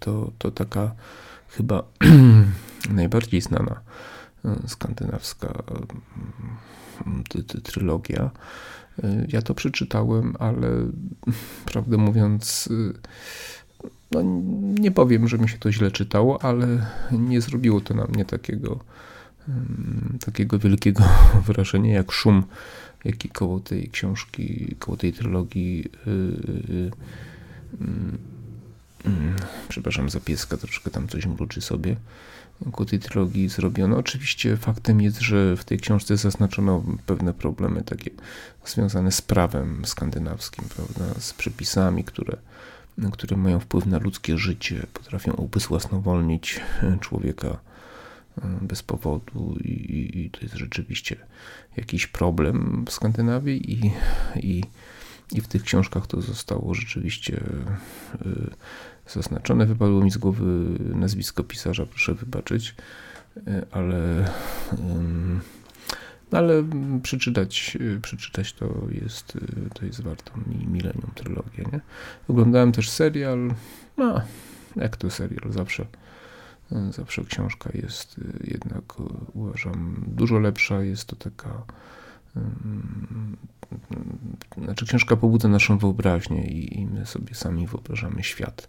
To, 0.00 0.32
to 0.38 0.50
taka 0.50 0.94
chyba 1.48 1.82
najbardziej 2.90 3.40
znana 3.40 3.80
e, 4.44 4.68
skandynawska 4.68 5.48
e, 7.38 7.60
trylogia. 7.62 8.30
E, 9.02 9.26
ja 9.28 9.42
to 9.42 9.54
przeczytałem, 9.54 10.36
ale 10.38 10.68
prawdę 11.72 11.96
mówiąc, 11.96 12.68
no 14.12 14.20
nie 14.80 14.90
powiem, 14.90 15.28
że 15.28 15.38
mi 15.38 15.48
się 15.48 15.58
to 15.58 15.72
źle 15.72 15.90
czytało, 15.90 16.42
ale 16.42 16.86
nie 17.12 17.40
zrobiło 17.40 17.80
to 17.80 17.94
na 17.94 18.04
mnie 18.04 18.24
takiego, 18.24 18.80
takiego 20.24 20.58
wielkiego 20.58 21.04
wrażenia 21.46 21.94
jak 21.94 22.12
szum, 22.12 22.44
jaki 23.04 23.28
koło 23.28 23.60
tej 23.60 23.88
książki, 23.88 24.76
koło 24.78 24.96
tej 24.96 25.12
trylogii 25.12 25.90
Mm, 29.06 29.36
przepraszam 29.68 30.10
za 30.10 30.20
pieska, 30.20 30.56
troszkę 30.56 30.90
tam 30.90 31.08
coś 31.08 31.26
mruczy 31.26 31.60
sobie, 31.60 31.96
ku 32.72 32.84
tej 32.84 32.98
trylogii 32.98 33.48
zrobiono. 33.48 33.96
Oczywiście 33.96 34.56
faktem 34.56 35.00
jest, 35.00 35.20
że 35.20 35.56
w 35.56 35.64
tej 35.64 35.78
książce 35.78 36.16
zaznaczono 36.16 36.84
pewne 37.06 37.34
problemy 37.34 37.82
takie 37.82 38.10
związane 38.64 39.12
z 39.12 39.22
prawem 39.22 39.84
skandynawskim, 39.84 40.64
prawda, 40.76 41.20
z 41.20 41.32
przepisami, 41.32 42.04
które, 42.04 42.36
które 43.12 43.36
mają 43.36 43.60
wpływ 43.60 43.86
na 43.86 43.98
ludzkie 43.98 44.38
życie, 44.38 44.86
potrafią 44.94 45.32
ubezwłasnowolnić 45.32 46.60
człowieka 47.00 47.58
bez 48.62 48.82
powodu 48.82 49.56
i, 49.64 50.10
i, 50.20 50.30
to 50.30 50.40
jest 50.40 50.54
rzeczywiście 50.54 51.16
jakiś 51.76 52.06
problem 52.06 52.84
w 52.88 52.92
Skandynawii 52.92 53.72
i, 53.72 53.92
i, 54.36 54.64
i 55.32 55.40
w 55.40 55.48
tych 55.48 55.62
książkach 55.62 56.06
to 56.06 56.20
zostało 56.20 56.74
rzeczywiście 56.74 57.40
e, 58.14 58.26
zaznaczone. 59.08 59.66
Wypadło 59.66 60.04
mi 60.04 60.10
z 60.10 60.18
głowy 60.18 60.44
nazwisko 60.78 61.44
pisarza, 61.44 61.86
proszę 61.86 62.14
wybaczyć, 62.14 62.74
e, 63.46 63.66
ale 63.70 64.30
ale 66.32 66.64
przeczytać, 67.02 67.78
przeczytać 68.02 68.52
to 68.52 68.86
jest, 68.90 69.38
to 69.74 69.86
jest 69.86 70.00
warto 70.02 70.32
mi 70.36 70.66
Millennium 70.66 71.10
Trylogię, 71.14 71.64
nie? 71.72 71.80
Oglądałem 72.28 72.72
też 72.72 72.90
serial, 72.90 73.54
no, 73.96 74.20
jak 74.76 74.96
to 74.96 75.10
serial, 75.10 75.52
zawsze 75.52 75.86
zawsze 76.90 77.24
książka 77.24 77.70
jest 77.74 78.20
jednak 78.44 79.00
uważam 79.34 80.04
dużo 80.06 80.38
lepsza, 80.38 80.82
jest 80.82 81.04
to 81.04 81.16
taka 81.16 81.62
znaczy 84.64 84.86
książka 84.86 85.16
pobudza 85.16 85.48
naszą 85.48 85.78
wyobraźnię 85.78 86.46
i, 86.46 86.86
my 86.86 87.06
sobie 87.06 87.34
sami 87.34 87.66
wyobrażamy 87.66 88.22
świat, 88.22 88.68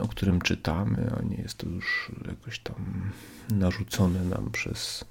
o 0.00 0.08
którym 0.08 0.40
czytamy, 0.40 1.12
a 1.18 1.22
nie 1.22 1.36
jest 1.36 1.58
to 1.58 1.68
już 1.68 2.12
jakoś 2.28 2.58
tam 2.58 3.10
narzucone 3.50 4.24
nam 4.24 4.50
przez 4.50 5.04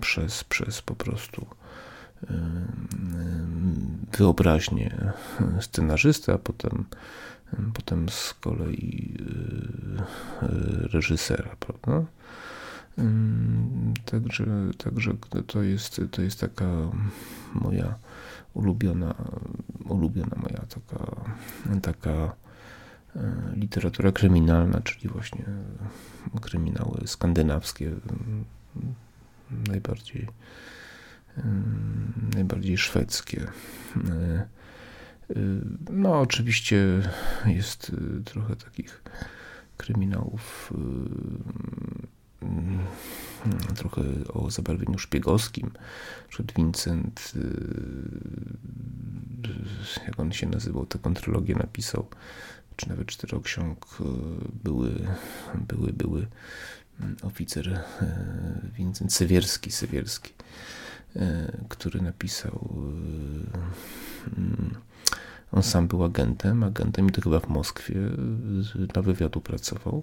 przez, 0.00 0.44
przez 0.44 0.82
po 0.82 0.94
prostu 0.94 1.46
wyobraźnię 4.18 5.12
scenarzysty, 5.60 6.32
a 6.32 6.38
potem, 6.38 6.84
potem 7.74 8.08
z 8.08 8.34
kolei 8.34 9.16
reżysera, 10.92 11.56
prawda? 11.60 12.04
Także, 14.04 14.44
także 14.78 15.14
to, 15.46 15.62
jest, 15.62 16.00
to 16.10 16.22
jest 16.22 16.40
taka 16.40 16.66
moja 17.54 17.94
ulubiona, 18.54 19.14
ulubiona 19.88 20.36
moja 20.36 20.60
taka, 20.68 21.24
taka 21.82 22.10
e, 22.10 22.32
literatura 23.54 24.12
kryminalna, 24.12 24.80
czyli 24.80 25.08
właśnie 25.08 25.44
kryminały 26.40 27.02
skandynawskie, 27.06 27.90
najbardziej, 29.68 30.26
najbardziej 32.34 32.78
szwedzkie. 32.78 33.46
E, 35.30 35.34
no, 35.90 36.20
oczywiście 36.20 37.02
jest 37.46 37.92
trochę 38.24 38.56
takich 38.56 39.02
kryminałów 39.76 40.72
Mm, 42.42 42.78
trochę 43.76 44.02
o 44.28 44.50
zabarwieniu 44.50 44.98
szpiegowskim. 44.98 45.70
Przed 46.28 46.52
Vincent, 46.52 47.32
y, 47.36 47.40
jak 50.06 50.20
on 50.20 50.32
się 50.32 50.48
nazywał, 50.48 50.86
tę 50.86 50.98
kontrologię 50.98 51.54
napisał, 51.54 52.08
czy 52.76 52.88
nawet 52.88 53.06
czteroksiąg, 53.06 53.86
y, 54.00 54.04
były, 54.64 54.90
były, 55.54 55.92
były 55.92 56.26
mm, 57.00 57.16
oficer 57.22 57.68
y, 57.68 57.82
Vincent 58.76 59.14
Sewierski, 59.14 59.72
Sewierski, 59.72 60.32
który 61.68 62.02
napisał 62.02 62.74
mm, 64.36 64.74
on 65.52 65.62
sam 65.62 65.88
był 65.88 66.04
agentem, 66.04 66.64
agentem 66.64 67.08
i 67.08 67.12
to 67.12 67.20
chyba 67.20 67.40
w 67.40 67.48
Moskwie 67.48 68.00
na 68.94 69.02
wywiadu 69.02 69.40
pracował 69.40 70.02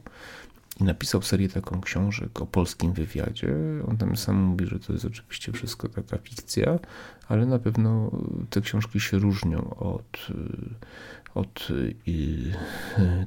i 0.79 0.83
napisał 0.83 1.21
serię 1.21 1.49
taką 1.49 1.81
książek 1.81 2.41
o 2.41 2.45
polskim 2.45 2.93
wywiadzie. 2.93 3.55
On 3.87 3.97
tam 3.97 4.17
sam 4.17 4.35
mówi, 4.35 4.65
że 4.65 4.79
to 4.79 4.93
jest 4.93 5.05
oczywiście 5.05 5.51
wszystko 5.51 5.89
taka 5.89 6.17
fikcja, 6.17 6.79
ale 7.27 7.45
na 7.45 7.59
pewno 7.59 8.11
te 8.49 8.61
książki 8.61 8.99
się 8.99 9.19
różnią 9.19 9.75
od, 9.75 10.27
od 11.35 11.67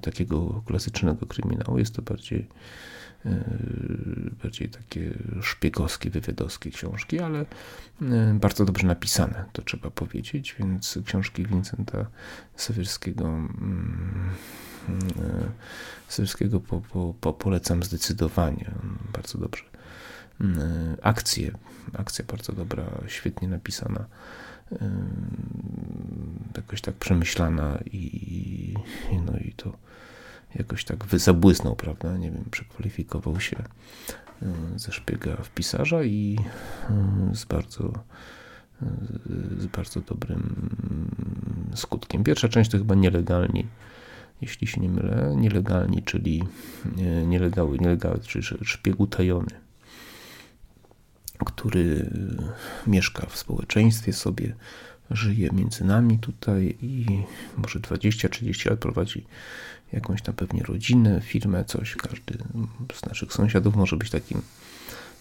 takiego 0.02 0.62
klasycznego 0.66 1.26
kryminału. 1.26 1.78
Jest 1.78 1.94
to 1.94 2.02
bardziej 2.02 2.48
bardziej 4.42 4.68
takie 4.68 5.10
szpiegowskie, 5.42 6.10
wywiadowskie 6.10 6.70
książki, 6.70 7.20
ale 7.20 7.44
bardzo 8.34 8.64
dobrze 8.64 8.86
napisane, 8.86 9.44
to 9.52 9.62
trzeba 9.62 9.90
powiedzieć, 9.90 10.54
więc 10.58 10.98
książki 11.06 11.46
Vincenta 11.46 12.06
Sawierskiego 12.56 13.24
mm, 13.26 14.30
E, 14.88 15.50
Syrskiego 16.08 16.60
po, 16.60 16.80
po, 16.80 17.14
po, 17.20 17.32
polecam 17.32 17.82
zdecydowanie. 17.82 18.70
Bardzo 19.12 19.38
dobrze. 19.38 19.64
Akcje, 21.02 21.50
akcja 21.92 22.24
bardzo 22.24 22.52
dobra, 22.52 22.84
świetnie 23.06 23.48
napisana, 23.48 24.04
jakoś 26.56 26.80
tak 26.80 26.94
przemyślana 26.94 27.78
i, 27.92 28.74
no 29.26 29.38
i 29.38 29.52
to 29.56 29.72
jakoś 30.54 30.84
tak 30.84 31.04
zabłysnął, 31.12 31.76
prawda? 31.76 32.16
Nie 32.16 32.30
wiem, 32.30 32.44
przekwalifikował 32.50 33.40
się 33.40 33.56
ze 34.76 34.92
szpiega 34.92 35.36
w 35.36 35.50
pisarza 35.50 36.02
i 36.02 36.38
z 37.32 37.44
bardzo 37.44 37.92
z 39.58 39.66
bardzo 39.66 40.00
dobrym 40.00 40.70
skutkiem. 41.74 42.24
Pierwsza 42.24 42.48
część 42.48 42.70
to 42.70 42.78
chyba 42.78 42.94
nielegalni 42.94 43.66
jeśli 44.40 44.66
się 44.66 44.80
nie 44.80 44.88
mylę, 44.88 45.34
nielegalni, 45.36 46.02
czyli 46.02 46.44
nielegały, 47.26 47.78
nielegały 47.78 48.18
czyli 48.18 48.44
szpieg 48.62 49.00
utajony, 49.00 49.50
który 51.46 52.10
mieszka 52.86 53.26
w 53.26 53.36
społeczeństwie 53.36 54.12
sobie, 54.12 54.54
żyje 55.10 55.50
między 55.52 55.84
nami 55.84 56.18
tutaj 56.18 56.76
i 56.82 57.06
może 57.56 57.80
20-30 57.80 58.70
lat 58.70 58.78
prowadzi 58.78 59.26
jakąś 59.92 60.22
tam 60.22 60.34
pewnie 60.34 60.62
rodzinę, 60.62 61.20
firmę, 61.20 61.64
coś. 61.64 61.96
Każdy 61.96 62.38
z 62.94 63.06
naszych 63.06 63.32
sąsiadów 63.32 63.76
może 63.76 63.96
być 63.96 64.10
takim 64.10 64.42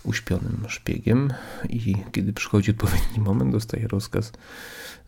uśpionym 0.03 0.65
szpiegiem 0.67 1.33
i 1.69 1.95
kiedy 2.11 2.33
przychodzi 2.33 2.71
odpowiedni 2.71 3.19
moment, 3.19 3.51
dostaje 3.51 3.87
rozkaz, 3.87 4.31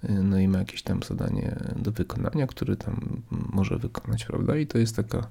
y, 0.04 0.10
no 0.10 0.40
i 0.40 0.48
ma 0.48 0.60
jakieś 0.60 0.82
tam 0.84 1.04
zadanie 1.04 1.56
do 1.76 1.92
wykonania, 1.92 2.48
który 2.48 2.76
tam 2.76 3.22
może 3.32 3.78
wykonać, 3.78 4.26
prawda? 4.26 4.58
I 4.58 4.68
to 4.68 4.78
jest 4.78 4.96
taka 4.96 5.28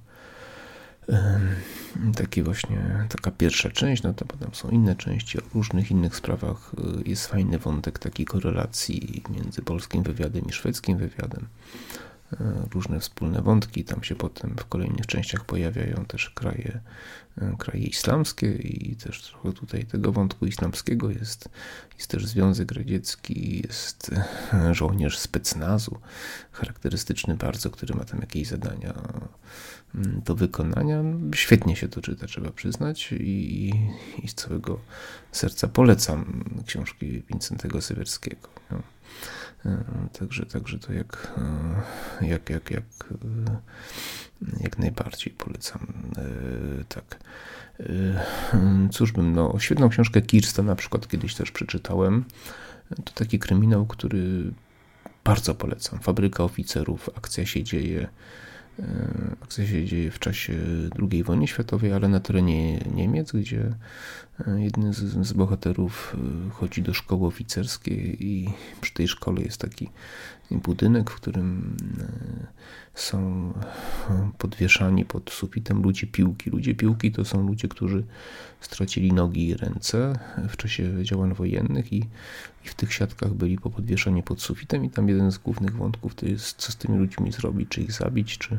taki 2.16 2.42
właśnie, 2.42 3.06
taka 3.08 3.30
pierwsza 3.30 3.70
część, 3.70 4.02
no 4.02 4.14
to 4.14 4.24
potem 4.24 4.54
są 4.54 4.70
inne 4.70 4.96
części 4.96 5.38
o 5.38 5.42
różnych 5.54 5.90
innych 5.90 6.16
sprawach. 6.16 6.72
Y, 7.04 7.08
jest 7.08 7.26
fajny 7.26 7.58
wątek 7.58 7.98
takiej 7.98 8.26
korelacji 8.26 9.22
między 9.30 9.62
polskim 9.62 10.02
wywiadem 10.02 10.44
i 10.48 10.52
szwedzkim 10.52 10.98
wywiadem. 10.98 11.46
E, 12.32 12.68
różne 12.74 13.00
wspólne 13.00 13.42
wątki. 13.42 13.84
Tam 13.84 14.02
się 14.02 14.14
potem 14.14 14.56
w 14.56 14.64
kolejnych 14.64 15.06
częściach 15.06 15.44
pojawiają 15.44 16.04
też 16.08 16.30
kraje, 16.30 16.80
e, 17.38 17.56
kraje 17.58 17.84
islamskie 17.84 18.52
i 18.52 18.96
też 18.96 19.22
trochę 19.22 19.52
tutaj 19.52 19.84
tego 19.84 20.12
wątku 20.12 20.46
islamskiego 20.46 21.10
jest. 21.10 21.48
Jest 21.96 22.10
też 22.10 22.26
Związek 22.26 22.72
Radziecki, 22.72 23.62
jest 23.66 24.10
e, 24.52 24.74
żołnierz 24.74 25.18
specnazu, 25.18 25.98
charakterystyczny 26.52 27.36
bardzo, 27.36 27.70
który 27.70 27.94
ma 27.94 28.04
tam 28.04 28.20
jakieś 28.20 28.48
zadania 28.48 28.94
mm, 29.94 30.22
do 30.24 30.34
wykonania. 30.34 31.02
Świetnie 31.34 31.76
się 31.76 31.88
to 31.88 32.00
czyta, 32.02 32.26
trzeba 32.26 32.50
przyznać 32.50 33.12
i, 33.12 33.72
i 34.22 34.28
z 34.28 34.34
całego 34.34 34.80
serca 35.32 35.68
polecam 35.68 36.44
książki 36.66 37.22
Wincentego 37.28 37.80
Sywierskiego. 37.80 38.48
No. 38.70 38.82
E, 39.66 40.08
także, 40.18 40.46
także 40.46 40.78
to 40.78 40.92
jak, 40.92 41.32
e, 42.20 42.26
jak, 42.26 42.50
jak, 42.50 42.70
jak, 42.70 42.84
e, 43.10 43.56
jak 44.60 44.78
najbardziej 44.78 45.32
polecam. 45.32 45.86
Tak. 46.88 47.20
Cóż 48.92 49.12
bym, 49.12 49.32
no, 49.32 49.58
świetną 49.58 49.88
książkę 49.88 50.22
Kirsta 50.22 50.62
na 50.62 50.76
przykład 50.76 51.08
kiedyś 51.08 51.34
też 51.34 51.50
przeczytałem. 51.50 52.24
To 53.04 53.12
taki 53.14 53.38
kryminał, 53.38 53.86
który 53.86 54.52
bardzo 55.24 55.54
polecam. 55.54 56.00
Fabryka 56.00 56.44
oficerów, 56.44 57.10
akcja 57.16 57.46
się 57.46 57.62
dzieje 57.62 58.08
akcja 59.42 59.66
się 59.66 59.84
dzieje 59.84 60.10
w 60.10 60.18
czasie 60.18 60.54
II 61.12 61.24
wojny 61.24 61.46
światowej, 61.46 61.92
ale 61.92 62.08
na 62.08 62.20
terenie 62.20 62.78
Niemiec, 62.78 63.32
gdzie 63.32 63.74
jeden 64.56 64.92
z, 64.92 65.26
z, 65.26 65.32
bohaterów 65.32 66.16
e, 66.48 66.50
chodzi 66.50 66.82
do 66.82 66.94
szkoły 66.94 67.26
oficerskiej 67.26 68.26
i 68.26 68.50
przy 68.80 68.94
tej 68.94 69.08
szkole 69.08 69.42
jest 69.42 69.60
taki 69.60 69.90
budynek, 70.50 71.10
w 71.10 71.14
którym 71.14 71.76
są 72.94 73.52
podwieszani 74.38 75.04
pod 75.04 75.30
sufitem 75.30 75.82
ludzie 75.82 76.06
piłki. 76.06 76.50
Ludzie 76.50 76.74
piłki 76.74 77.12
to 77.12 77.24
są 77.24 77.46
ludzie, 77.46 77.68
którzy 77.68 78.04
stracili 78.60 79.12
nogi 79.12 79.48
i 79.48 79.54
ręce 79.54 80.18
w 80.48 80.56
czasie 80.56 81.04
działań 81.04 81.34
wojennych 81.34 81.92
i, 81.92 81.98
i 82.64 82.68
w 82.68 82.74
tych 82.74 82.92
siatkach 82.92 83.34
byli 83.34 83.58
po 83.58 83.70
podwieszani 83.70 84.22
pod 84.22 84.42
sufitem 84.42 84.84
i 84.84 84.90
tam 84.90 85.08
jeden 85.08 85.32
z 85.32 85.38
głównych 85.38 85.76
wątków 85.76 86.14
to 86.14 86.26
jest 86.26 86.56
co 86.56 86.72
z 86.72 86.76
tymi 86.76 86.98
ludźmi 86.98 87.32
zrobić, 87.32 87.68
czy 87.68 87.80
ich 87.80 87.92
zabić, 87.92 88.38
czy, 88.38 88.58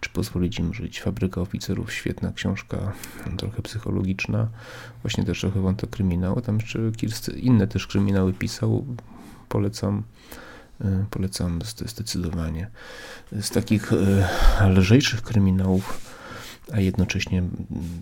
czy 0.00 0.10
pozwolić 0.10 0.58
im 0.58 0.74
żyć. 0.74 1.00
Fabryka 1.00 1.40
oficerów, 1.40 1.92
świetna 1.92 2.32
książka, 2.32 2.92
trochę 3.36 3.62
psychologiczna, 3.62 4.48
właśnie 5.02 5.24
też 5.24 5.40
trochę 5.40 5.60
wątek 5.60 5.90
kryminału, 5.90 6.40
tam 6.40 6.58
jeszcze 7.02 7.32
inne 7.32 7.66
też 7.66 7.86
kryminały 7.86 8.32
pisał, 8.32 8.86
polecam 9.48 10.02
E, 10.84 11.04
polecam 11.10 11.58
zdecydowanie. 11.86 12.70
Z 13.40 13.50
takich 13.50 13.92
e, 13.92 14.68
lżejszych 14.68 15.22
kryminałów 15.22 16.09
a 16.72 16.80
jednocześnie 16.80 17.42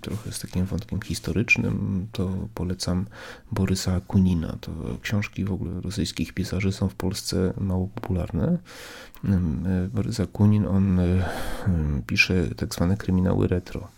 trochę 0.01 0.33
z 0.33 0.41
takim 0.41 0.67
wątkiem 0.67 1.01
historycznym, 1.03 2.07
to 2.13 2.31
polecam 2.55 3.07
Borysa 3.53 3.95
Akunina. 3.95 4.57
To 4.61 4.73
książki 5.03 5.45
w 5.45 5.53
ogóle 5.53 5.81
rosyjskich 5.81 6.33
pisarzy 6.33 6.73
są 6.73 6.89
w 6.89 6.95
Polsce 6.95 7.53
mało 7.61 7.89
popularne. 7.89 8.59
Borys 9.95 10.21
Akunin, 10.21 10.67
on 10.67 11.01
pisze 12.07 12.55
tak 12.57 12.75
zwane 12.75 12.97
kryminały 12.97 13.49
retro. 13.49 13.89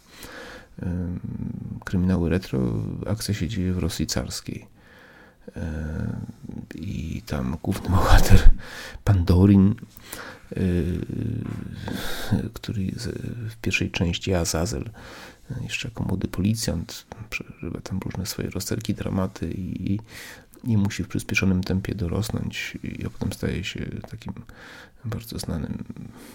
Kryminały 1.85 2.28
retro, 2.28 2.59
akcja 3.06 3.35
się 3.35 3.48
dzieje 3.48 3.72
w 3.72 3.78
Rosji 3.78 4.06
carskiej 4.06 4.66
i 6.74 7.22
tam 7.26 7.56
główny 7.62 7.88
bohater 7.88 8.50
Pandorin 9.04 9.74
który 12.54 12.92
w 13.50 13.56
pierwszej 13.62 13.90
części 13.90 14.34
Azazel, 14.34 14.90
jeszcze 15.62 15.88
jako 15.88 16.04
młody 16.04 16.28
policjant, 16.28 17.06
przeżywa 17.30 17.80
tam 17.80 17.98
różne 17.98 18.26
swoje 18.26 18.50
rozterki, 18.50 18.94
dramaty 18.94 19.50
i, 19.54 19.98
i 20.64 20.76
musi 20.76 21.04
w 21.04 21.08
przyspieszonym 21.08 21.62
tempie 21.62 21.94
dorosnąć, 21.94 22.78
a 23.06 23.10
potem 23.10 23.32
staje 23.32 23.64
się 23.64 23.86
takim 24.10 24.32
bardzo 25.04 25.38
znanym 25.38 25.84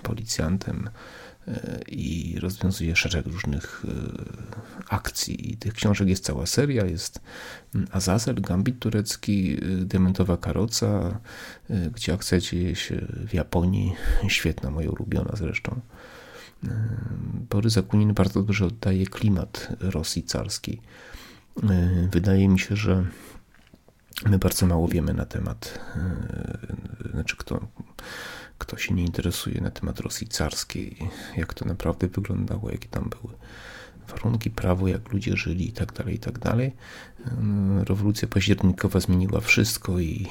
policjantem 0.04 0.90
i 1.88 2.38
rozwiązuje 2.40 2.96
szereg 2.96 3.26
różnych 3.26 3.86
e, 3.88 4.94
akcji. 4.96 5.52
I 5.52 5.58
tych 5.58 5.74
książek 5.74 6.08
jest 6.08 6.24
cała 6.24 6.46
seria. 6.46 6.86
Jest 6.86 7.22
mm, 7.76 7.88
Azazel, 7.92 8.42
Gambit 8.42 8.80
turecki, 8.80 9.58
y, 9.64 9.86
Diamentowa 9.86 10.38
karoca, 10.38 11.20
y, 11.70 11.92
gdzie 11.92 12.14
akcja 12.14 12.40
dzieje 12.40 12.76
się 12.76 13.08
w 13.28 13.34
Japonii. 13.34 13.94
Świetna, 14.28 14.72
moja 14.72 14.90
ulubiona 14.90 15.32
zresztą. 15.34 15.82
Borys 17.50 17.78
Akunin 17.78 18.14
bardzo 18.14 18.40
dobrze 18.44 18.66
oddaje 18.66 19.06
klimat 19.06 19.70
Rosji 19.80 20.24
carskiej. 20.24 20.82
Wydaje 22.12 22.48
mi 22.48 22.60
się, 22.60 22.76
że 22.76 23.06
my 24.26 24.40
bardzo 24.40 24.66
mało 24.66 24.88
wiemy 24.88 25.14
na 25.14 25.26
temat, 25.26 25.80
znaczy 27.12 27.36
kto, 27.38 27.68
kto 28.58 28.78
się 28.78 28.94
nie 28.94 29.04
interesuje 29.04 29.62
na 29.62 29.72
temat 29.72 30.00
Rosji 30.00 30.28
carskiej, 30.28 30.98
jak 31.38 31.54
to 31.54 31.66
naprawdę 31.66 32.08
wyglądało, 32.08 32.72
jakie 32.72 32.88
tam 32.88 33.10
były 33.10 33.34
warunki, 34.08 34.50
prawo, 34.50 34.88
jak 34.88 35.12
ludzie 35.14 35.38
żyli? 35.38 35.70
I 35.70 35.72
tak 35.72 35.94
dalej, 35.94 36.16
i 36.16 36.20
tak 36.20 36.40
dalej. 36.40 36.76
Rewolucja 37.84 38.28
październikowa 38.28 39.00
zmieniła 39.00 39.40
wszystko 39.40 40.00
i, 40.00 40.28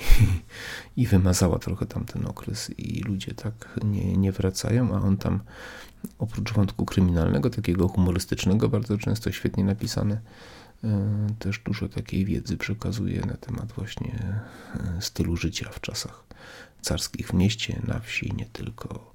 i 0.97 1.07
wymazała 1.07 1.59
trochę 1.59 1.87
tamten 1.87 2.27
okres 2.27 2.71
i 2.79 3.03
ludzie 3.03 3.35
tak 3.35 3.81
nie, 3.85 4.17
nie 4.17 4.33
wracają, 4.33 4.95
a 4.97 5.03
on 5.03 5.17
tam 5.17 5.41
oprócz 6.19 6.53
wątku 6.53 6.85
kryminalnego, 6.85 7.51
takiego 7.51 7.89
humorystycznego, 7.89 8.69
bardzo 8.69 8.99
często 8.99 9.33
świetnie 9.33 9.65
napisane, 9.65 10.15
e, 10.15 10.21
też 11.39 11.59
dużo 11.59 11.89
takiej 11.89 12.25
wiedzy 12.25 12.57
przekazuje 12.57 13.21
na 13.21 13.37
temat 13.37 13.73
właśnie 13.73 14.39
e, 14.75 15.03
stylu 15.03 15.37
życia 15.37 15.71
w 15.71 15.81
czasach 15.81 16.25
carskich 16.85 17.29
w 17.29 17.33
mieście, 17.33 17.83
na 17.87 18.01
wsi, 18.01 18.33
nie 18.37 18.47
tylko. 18.47 19.15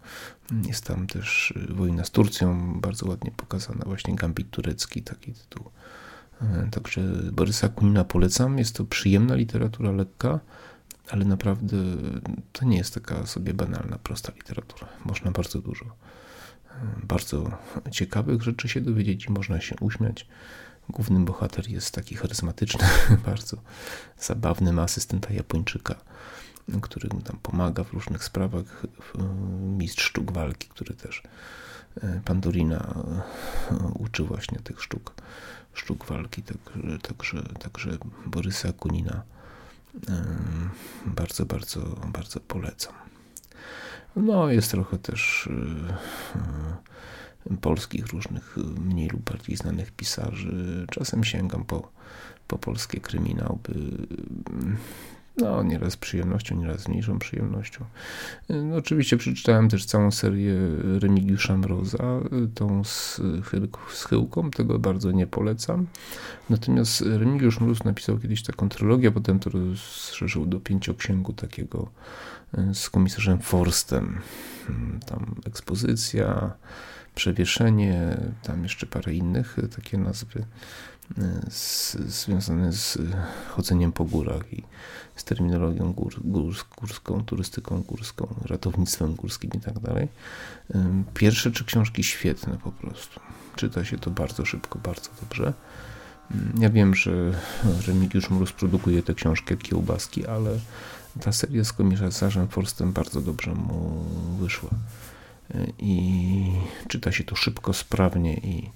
Jest 0.68 0.86
tam 0.86 1.08
też 1.08 1.52
y, 1.52 1.74
wojna 1.74 2.06
z 2.06 2.12
Turcją, 2.12 2.74
bardzo 2.80 3.08
ładnie 3.08 3.32
pokazana, 3.32 3.86
właśnie 3.86 4.16
Gambit 4.16 4.50
turecki, 4.50 5.02
taki 5.02 5.34
tytuł. 5.34 5.70
E, 6.42 6.68
także 6.72 7.02
Borysa 7.32 7.70
Kunina 7.70 8.04
polecam. 8.04 8.58
Jest 8.58 8.76
to 8.76 8.86
przyjemna 8.86 9.36
literatura, 9.36 9.92
lekka, 9.92 10.40
ale 11.10 11.26
naprawdę 11.26 11.78
to 12.54 12.66
nie 12.66 12.78
jest 12.78 12.94
taka 12.94 13.26
sobie 13.26 13.54
banalna, 13.54 13.98
prosta 13.98 14.32
literatura. 14.36 14.88
Można 15.06 15.32
bardzo 15.32 15.62
dużo, 15.62 15.86
e, 15.86 15.92
bardzo 17.04 17.52
ciekawych 17.92 18.42
rzeczy 18.42 18.70
się 18.70 18.82
dowiedzieć 18.82 19.26
i 19.26 19.32
można 19.32 19.62
się 19.62 19.76
uśmiać. 19.82 20.28
Główny 20.90 21.20
bohater 21.20 21.70
jest 21.70 21.92
taki 21.92 22.16
charyzmatyczny, 22.16 22.88
bardzo 23.26 23.58
zabawny, 24.20 24.74
ma 24.74 24.82
asystenta 24.82 25.34
Japończyka 25.34 25.96
który 26.82 27.10
mu 27.14 27.22
tam 27.22 27.38
pomaga 27.44 27.84
w 27.84 27.94
różnych 27.94 28.24
sprawach, 28.24 28.84
mistrz 29.78 30.04
sztuk 30.04 30.32
walki, 30.32 30.68
który 30.68 30.94
też 30.96 31.24
e, 32.02 32.22
Pandorina 32.26 32.94
e, 33.72 33.76
uczy 34.00 34.24
właśnie 34.24 34.60
tych 34.60 34.82
sztuk, 34.82 35.14
sztuk 35.74 36.06
walki, 36.06 36.44
także, 37.02 37.44
także, 37.60 37.98
Borysa 38.26 38.74
Kunina 38.74 39.24
e, 40.10 40.26
bardzo, 41.06 41.46
bardzo, 41.46 41.82
bardzo 42.08 42.40
polecam. 42.40 42.94
No, 44.16 44.50
jest 44.50 44.72
trochę 44.72 44.98
też 44.98 45.50
polskich 47.62 48.08
różnych 48.08 48.58
mniej 48.80 49.10
lub 49.10 49.22
bardziej 49.32 49.56
znanych 49.56 49.92
pisarzy. 49.92 50.86
Czasem 50.92 51.24
sięgam 51.24 51.66
po, 51.66 51.92
po 52.48 52.58
polskie 52.58 53.00
kryminały. 53.00 53.58
No, 55.42 55.64
nieraz 55.64 55.94
z 55.94 55.98
przyjemnością, 55.98 56.56
nieraz 56.56 56.82
z 56.82 56.88
mniejszą 56.88 57.20
przyjemnością. 57.20 57.86
No, 58.50 58.76
oczywiście 58.76 59.18
przeczytałem 59.18 59.70
też 59.70 59.86
całą 59.86 60.12
serię 60.12 60.54
Remigiusza 61.00 61.58
Mroza, 61.58 62.20
tą 62.56 62.84
z 62.84 63.22
tego 64.52 64.80
bardzo 64.80 65.12
nie 65.12 65.28
polecam. 65.28 65.88
Natomiast 66.50 67.02
Remigiusz 67.02 67.60
Mróz 67.60 67.84
napisał 67.84 68.18
kiedyś 68.18 68.44
taką 68.44 68.70
trylogię, 68.70 69.12
potem 69.12 69.40
to 69.40 69.50
rozszerzył 69.50 70.46
do 70.46 70.60
pięcioksięgu 70.60 71.34
takiego 71.34 71.90
e, 72.54 72.74
z 72.74 72.90
komisarzem 72.90 73.40
Forstem. 73.40 74.20
Tam 75.06 75.36
ekspozycja, 75.46 76.52
przewieszenie, 77.16 78.18
tam 78.44 78.64
jeszcze 78.64 78.86
parę 78.86 79.14
innych 79.14 79.60
e, 79.60 79.68
takie 79.68 79.98
nazwy 79.98 80.46
z, 81.50 81.96
związane 81.96 82.74
z 82.74 82.98
chodzeniem 83.50 83.92
po 83.92 84.06
górach 84.06 84.54
i 84.54 84.64
z 85.16 85.24
terminologią 85.24 85.94
gór, 85.94 86.16
gór, 86.24 86.54
górską, 86.78 87.24
turystyką 87.26 87.82
górską, 87.82 88.36
ratownictwem 88.46 89.16
górskim 89.16 89.52
i 89.54 89.60
tak 89.60 89.80
dalej. 89.80 90.08
Pierwsze 91.14 91.52
trzy 91.52 91.66
książki 91.66 92.04
świetne 92.04 92.58
po 92.64 92.72
prostu. 92.72 93.20
Czyta 93.56 93.86
się 93.86 93.98
to 93.98 94.12
bardzo 94.12 94.46
szybko, 94.46 94.80
bardzo 94.80 95.10
dobrze. 95.22 95.54
Ja 96.60 96.70
wiem, 96.70 96.96
że 96.96 97.12
Remigiusz 97.88 98.30
Mróz 98.30 98.52
produkuje 98.52 99.04
te 99.04 99.14
książki 99.14 99.54
jak 99.54 99.60
kiełbaski, 99.60 100.28
ale 100.28 100.60
ta 101.22 101.32
seria 101.32 101.64
z 101.64 101.74
komisarzem 101.74 102.48
Forstem 102.48 102.94
bardzo 102.94 103.22
dobrze 103.22 103.54
mu 103.54 104.06
wyszła. 104.40 104.70
I 105.80 106.52
czyta 106.88 107.12
się 107.12 107.24
to 107.24 107.36
szybko, 107.36 107.74
sprawnie 107.74 108.34
i 108.34 108.70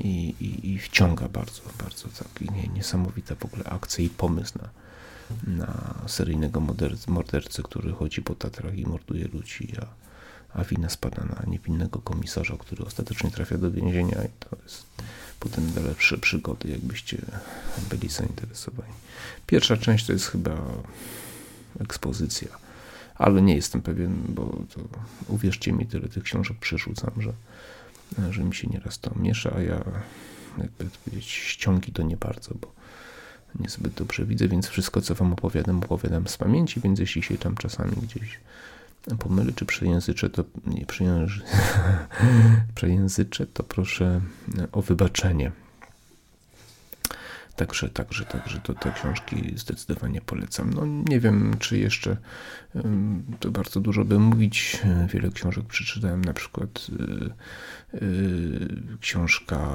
i, 0.00 0.34
i, 0.40 0.70
i 0.70 0.78
wciąga 0.78 1.28
bardzo, 1.28 1.62
bardzo 1.82 2.08
tak 2.08 2.40
nie, 2.40 2.68
niesamowita 2.68 3.34
w 3.34 3.44
ogóle 3.44 3.64
akcja 3.64 4.04
i 4.04 4.08
pomysł 4.08 4.58
na, 4.58 4.68
na 5.66 5.94
seryjnego 6.06 6.62
mordercę, 7.06 7.62
który 7.62 7.92
chodzi 7.92 8.22
po 8.22 8.34
Tatrach 8.34 8.78
i 8.78 8.86
morduje 8.86 9.28
ludzi, 9.28 9.72
a, 9.82 9.86
a 10.60 10.64
wina 10.64 10.88
spada 10.88 11.24
na 11.24 11.42
niewinnego 11.46 12.00
komisarza, 12.00 12.56
który 12.56 12.84
ostatecznie 12.84 13.30
trafia 13.30 13.58
do 13.58 13.70
więzienia 13.70 14.24
i 14.24 14.28
to 14.40 14.56
jest 14.62 14.86
potem 15.40 15.72
dalsze 15.72 16.18
przygody, 16.18 16.68
jakbyście 16.68 17.18
byli 17.90 18.08
zainteresowani. 18.08 18.92
Pierwsza 19.46 19.76
część 19.76 20.06
to 20.06 20.12
jest 20.12 20.26
chyba 20.26 20.56
ekspozycja, 21.80 22.48
ale 23.14 23.42
nie 23.42 23.54
jestem 23.54 23.82
pewien, 23.82 24.22
bo 24.28 24.44
to 24.74 24.80
uwierzcie 25.28 25.72
mi, 25.72 25.86
tyle 25.86 26.08
tych 26.08 26.22
książek 26.22 26.56
przerzucam, 26.60 27.10
że 27.18 27.32
że 28.30 28.44
mi 28.44 28.54
się 28.54 28.68
nieraz 28.68 28.98
to 28.98 29.10
miesza, 29.16 29.52
a 29.56 29.60
ja 29.60 29.84
jakby 30.58 30.84
powiedzieć 31.04 31.30
ściągi 31.30 31.92
to 31.92 32.02
nie 32.02 32.16
bardzo, 32.16 32.54
bo 32.60 32.72
niezbyt 33.60 33.94
dobrze 33.94 34.26
widzę, 34.26 34.48
więc 34.48 34.66
wszystko 34.66 35.00
co 35.00 35.14
wam 35.14 35.32
opowiadam, 35.32 35.78
opowiadam 35.78 36.28
z 36.28 36.36
pamięci, 36.36 36.80
więc 36.80 36.98
jeśli 36.98 37.22
się 37.22 37.38
tam 37.38 37.56
czasami 37.56 37.92
gdzieś 37.92 38.38
pomylę, 39.18 39.52
czy 39.52 39.66
przejęzyczę, 39.66 40.30
to 40.30 40.44
nie 40.66 40.86
przejęzy... 40.86 41.40
przejęzyczę, 42.74 43.46
to 43.46 43.62
proszę 43.62 44.20
o 44.72 44.82
wybaczenie. 44.82 45.52
Także, 47.56 47.88
także, 47.88 48.24
także 48.24 48.60
to 48.60 48.74
te 48.74 48.92
książki 48.92 49.52
zdecydowanie 49.56 50.20
polecam. 50.20 50.72
No 50.72 50.82
nie 51.08 51.20
wiem, 51.20 51.56
czy 51.58 51.78
jeszcze 51.78 52.16
to 53.40 53.50
bardzo 53.50 53.80
dużo 53.80 54.04
by 54.04 54.18
mówić. 54.18 54.82
Wiele 55.12 55.30
książek 55.30 55.64
przeczytałem, 55.64 56.24
na 56.24 56.32
przykład 56.32 56.86
y, 57.94 58.02
y, 58.02 58.98
książka 59.00 59.68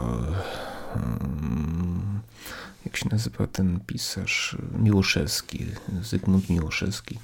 jak 2.86 2.98
się 2.98 3.10
nazywa 3.12 3.48
ten 3.48 3.80
pisarz 3.80 4.58
Miłoszewski, 4.80 5.66
Zygmunt 6.02 6.50
Miłoszewski 6.50 7.20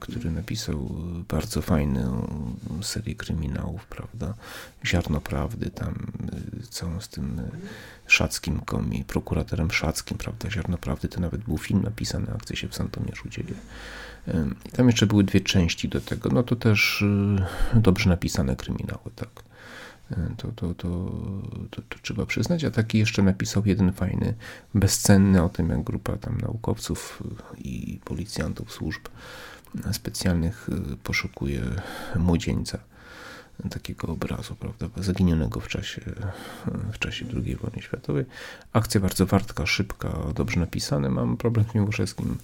który 0.00 0.30
napisał 0.30 0.90
bardzo 1.28 1.62
fajną 1.62 2.26
serię 2.82 3.14
kryminałów, 3.14 3.86
prawda? 3.86 4.34
Ziarno 4.86 5.20
Prawdy, 5.20 5.70
tam 5.70 6.12
y, 6.62 6.66
całą 6.66 7.00
z 7.00 7.08
tym 7.08 7.38
y, 7.38 7.50
Szackim 8.06 8.60
komi, 8.60 9.04
prokuratorem 9.04 9.70
Szackim, 9.70 10.18
prawda? 10.18 10.50
Ziarno 10.50 10.78
Prawdy 10.78 11.08
to 11.08 11.20
nawet 11.20 11.44
był 11.44 11.58
film 11.58 11.82
napisany, 11.82 12.26
akcja 12.34 12.56
się 12.56 12.68
w 12.68 12.74
Santomierzu 12.74 13.28
dzieje. 13.28 13.54
I 14.66 14.70
tam 14.70 14.86
jeszcze 14.86 15.06
były 15.06 15.24
dwie 15.24 15.40
części 15.40 15.88
do 15.88 16.00
tego, 16.00 16.30
no 16.30 16.42
to 16.42 16.56
też 16.56 17.04
dobrze 17.74 18.10
napisane 18.10 18.56
kryminały, 18.56 19.10
tak. 19.16 19.44
To, 20.36 20.52
to, 20.52 20.74
to, 20.74 21.10
to, 21.70 21.82
trzeba 22.02 22.26
przyznać. 22.26 22.64
A 22.64 22.70
taki 22.70 22.98
jeszcze 22.98 23.22
napisał 23.22 23.62
jeden 23.66 23.92
fajny, 23.92 24.34
bezcenny 24.74 25.42
o 25.42 25.48
tym, 25.48 25.68
jak 25.70 25.82
grupa 25.82 26.16
tam 26.16 26.38
naukowców 26.40 27.22
i 27.58 28.00
policjantów 28.04 28.72
służb 28.72 29.02
specjalnych 29.92 30.68
poszukuje 31.02 31.62
młodzieńca 32.16 32.78
takiego 33.70 34.08
obrazu, 34.08 34.54
prawda, 34.54 34.86
zaginionego 34.96 35.60
w 35.60 35.68
czasie, 35.68 36.00
w 36.92 36.98
czasie 36.98 37.26
II 37.36 37.56
wojny 37.56 37.82
światowej. 37.82 38.24
Akcja 38.72 39.00
bardzo 39.00 39.26
wartka, 39.26 39.66
szybka, 39.66 40.18
dobrze 40.34 40.60
napisana. 40.60 41.10
Mam 41.10 41.36
problem 41.36 41.64
z 41.72 41.74
Miłoszewskim 41.74 42.38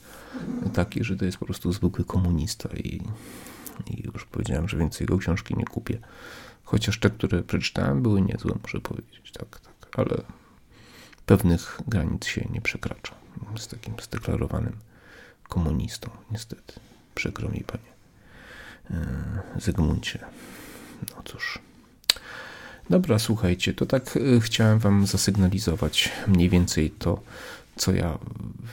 taki, 0.75 1.05
że 1.05 1.17
to 1.17 1.25
jest 1.25 1.39
po 1.39 1.45
prostu 1.45 1.73
zwykły 1.73 2.05
komunista 2.05 2.69
i, 2.77 3.01
i 3.87 4.03
już 4.15 4.25
powiedziałem, 4.25 4.69
że 4.69 4.77
więcej 4.77 5.05
jego 5.05 5.19
książki 5.19 5.55
nie 5.57 5.65
kupię. 5.65 5.99
Chociaż 6.71 6.99
te, 6.99 7.11
które 7.11 7.43
przeczytałem, 7.43 8.03
były 8.03 8.23
niezłe, 8.23 8.55
muszę 8.63 8.81
powiedzieć, 8.81 9.33
tak, 9.33 9.61
tak, 9.61 9.99
ale 9.99 10.23
pewnych 11.27 11.81
granic 11.89 12.27
się 12.27 12.49
nie 12.51 12.61
przekracza 12.61 13.15
z 13.57 13.69
takim 13.69 13.95
zdeklarowanym 14.03 14.77
komunistą, 15.49 16.11
niestety. 16.31 16.73
Przykro 17.15 17.49
mi, 17.49 17.65
panie 17.67 17.93
e, 18.91 19.61
Zygmuncie. 19.61 20.19
No 21.11 21.23
cóż. 21.25 21.59
Dobra, 22.91 23.19
słuchajcie, 23.19 23.75
to 23.75 23.87
tak 23.87 24.17
e, 24.17 24.41
chciałem 24.41 24.79
wam 24.79 25.07
zasygnalizować 25.07 26.13
mniej 26.27 26.49
więcej 26.49 26.91
to, 26.91 27.23
co 27.77 27.93
ja 27.93 28.19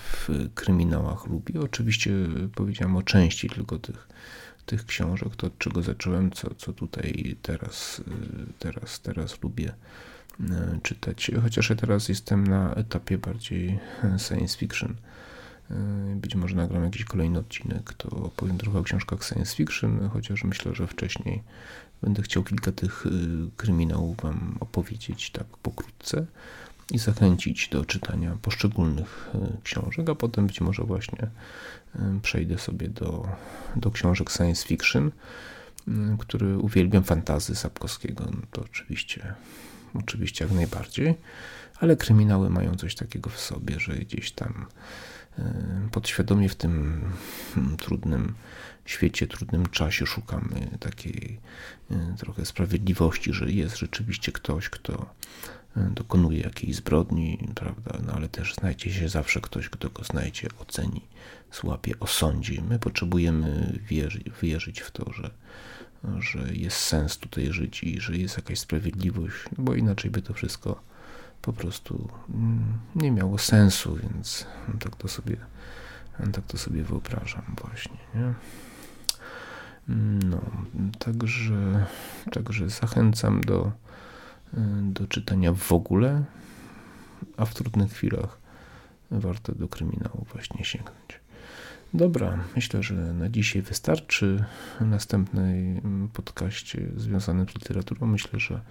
w 0.02 0.30
kryminałach 0.56 1.28
lubię. 1.28 1.62
Oczywiście 1.62 2.12
powiedziałem 2.56 2.96
o 2.96 3.04
części 3.04 3.50
tylko 3.50 3.80
tych, 3.80 4.08
tych 4.68 4.86
książek, 4.86 5.36
to 5.36 5.48
od 5.48 5.58
czego 5.58 5.82
zacząłem, 5.82 6.32
co, 6.32 6.56
co 6.56 6.74
tutaj 6.74 7.36
teraz, 7.42 8.02
e, 8.08 8.12
teraz, 8.60 9.00
teraz 9.00 9.44
lubię 9.44 9.74
e, 10.40 10.80
czytać. 10.84 11.32
Chociaż 11.42 11.70
ja 11.70 11.76
teraz 11.76 12.10
jestem 12.10 12.48
na 12.48 12.74
etapie 12.74 13.18
bardziej 13.18 13.80
science 14.28 14.58
fiction. 14.58 14.96
Być 16.16 16.36
może 16.36 16.56
nagram 16.56 16.84
jakiś 16.84 17.04
kolejny 17.04 17.40
odcinek, 17.40 17.94
to 17.94 18.10
opowiem 18.10 18.58
trochę 18.58 18.80
o 18.80 18.84
książkach 18.84 19.24
science 19.24 19.56
fiction, 19.56 20.10
chociaż 20.10 20.44
myślę, 20.44 20.76
że 20.76 20.88
wcześniej 20.88 21.44
Będę 22.02 22.22
chciał 22.22 22.44
kilka 22.44 22.72
tych 22.72 23.06
y, 23.06 23.10
kryminałów 23.58 24.18
Wam 24.22 24.58
opowiedzieć 24.60 25.32
tak 25.32 25.48
pokrótce 25.48 26.26
i 26.92 26.98
zachęcić 26.98 27.70
do 27.70 27.86
czytania 27.86 28.38
poszczególnych 28.42 29.30
y, 29.36 29.62
książek, 29.64 30.10
a 30.10 30.16
potem 30.16 30.48
być 30.48 30.62
może 30.62 30.84
właśnie 30.84 31.28
y, 31.96 32.00
przejdę 32.22 32.58
sobie 32.58 32.90
do, 32.90 33.28
do 33.76 33.92
książek 33.92 34.32
science 34.32 34.68
fiction, 34.68 35.12
który 36.20 36.58
uwielbiam 36.58 37.04
fantazy 37.04 37.56
Sapkowskiego, 37.56 38.26
no 38.32 38.42
to 38.52 38.62
oczywiście, 38.62 39.34
oczywiście 39.94 40.46
jak 40.46 40.54
najbardziej, 40.54 41.16
ale 41.80 41.96
kryminały 41.96 42.50
mają 42.50 42.76
coś 42.76 42.96
takiego 42.96 43.30
w 43.30 43.40
sobie, 43.40 43.80
że 43.80 43.94
gdzieś 43.94 44.32
tam 44.32 44.66
podświadomie 45.92 46.50
w 46.50 46.56
tym 46.56 47.02
trudnym 47.78 48.34
świecie, 48.86 49.28
trudnym 49.28 49.66
czasie 49.66 50.06
szukamy 50.06 50.78
takiej 50.80 51.40
e, 51.92 52.16
trochę 52.18 52.46
sprawiedliwości, 52.46 53.34
że 53.34 53.52
jest 53.52 53.78
rzeczywiście 53.78 54.32
ktoś, 54.32 54.70
kto 54.70 54.94
e, 54.94 55.08
dokonuje 55.78 56.40
jakiejś 56.40 56.76
zbrodni, 56.76 57.48
prawda? 57.56 58.00
No 58.08 58.14
ale 58.14 58.30
też 58.30 58.56
znajdzie 58.56 58.94
się 58.94 59.10
zawsze 59.10 59.42
ktoś, 59.42 59.70
kto 59.70 59.90
go 59.90 60.04
znajdzie, 60.04 60.48
oceni, 60.60 61.02
złapie, 61.52 61.94
osądzi. 62.00 62.62
My 62.70 62.80
potrzebujemy 62.80 63.80
wierzyć, 63.88 64.24
wierzyć 64.42 64.80
w 64.80 64.92
to, 64.92 65.14
że, 65.14 65.32
że 66.20 66.54
jest 66.54 66.78
sens 66.78 67.18
tutaj 67.18 67.54
żyć 67.54 67.84
i 67.84 68.02
że 68.02 68.18
jest 68.18 68.38
jakaś 68.38 68.60
sprawiedliwość, 68.60 69.36
no 69.58 69.64
bo 69.64 69.76
inaczej 69.76 70.12
by 70.12 70.22
to 70.22 70.34
wszystko 70.34 70.82
po 71.42 71.54
prostu 71.54 72.10
mm, 72.30 72.64
nie 72.96 73.12
miało 73.12 73.38
sensu, 73.38 73.96
więc 73.96 74.46
tak 74.80 74.96
to 74.96 75.08
sobie, 75.08 75.38
tak 76.34 76.46
to 76.48 76.58
sobie 76.58 76.84
wyobrażam 76.84 77.56
właśnie. 77.62 77.98
Nie? 78.16 78.34
No, 80.26 80.42
także, 81.00 81.86
także 82.32 82.70
zachęcam 82.70 83.42
do, 83.42 83.72
do 84.82 85.08
czytania 85.08 85.54
w 85.54 85.72
ogóle, 85.72 86.24
a 87.38 87.46
w 87.46 87.54
trudnych 87.54 87.92
chwilach 87.92 88.38
warto 89.12 89.56
do 89.56 89.68
kryminału 89.68 90.26
właśnie 90.34 90.66
sięgnąć. 90.66 91.20
Dobra, 91.94 92.40
myślę, 92.56 92.84
że 92.84 92.94
na 92.94 93.30
dzisiaj 93.30 93.62
wystarczy. 93.62 94.44
W 94.80 94.86
następnej 94.86 95.82
podcaście 96.14 96.88
związanym 96.96 97.50
z 97.50 97.56
literaturą 97.56 98.08
myślę, 98.08 98.40
że 98.40 98.62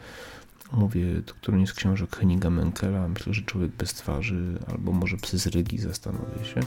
omówię 0.72 1.22
którąś 1.26 1.68
z 1.68 1.72
książek 1.72 2.16
Henninga 2.16 2.50
Menkela. 2.50 3.08
Myślę, 3.08 3.34
że 3.34 3.42
Człowiek 3.42 3.70
bez 3.70 3.94
twarzy 3.94 4.58
albo 4.66 4.92
może 4.92 5.16
Psy 5.16 5.38
z 5.38 5.46
Rygi 5.46 5.78
zastanowię 5.78 6.44
się. 6.44 6.60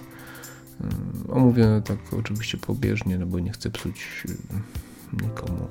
Mm, 0.81 1.23
omówię 1.29 1.81
tak 1.85 2.13
oczywiście 2.19 2.57
pobieżnie, 2.57 3.17
no 3.17 3.25
bo 3.25 3.39
nie 3.39 3.51
chcę 3.51 3.69
psuć 3.69 4.23
y, 4.29 5.23
nikomu 5.23 5.67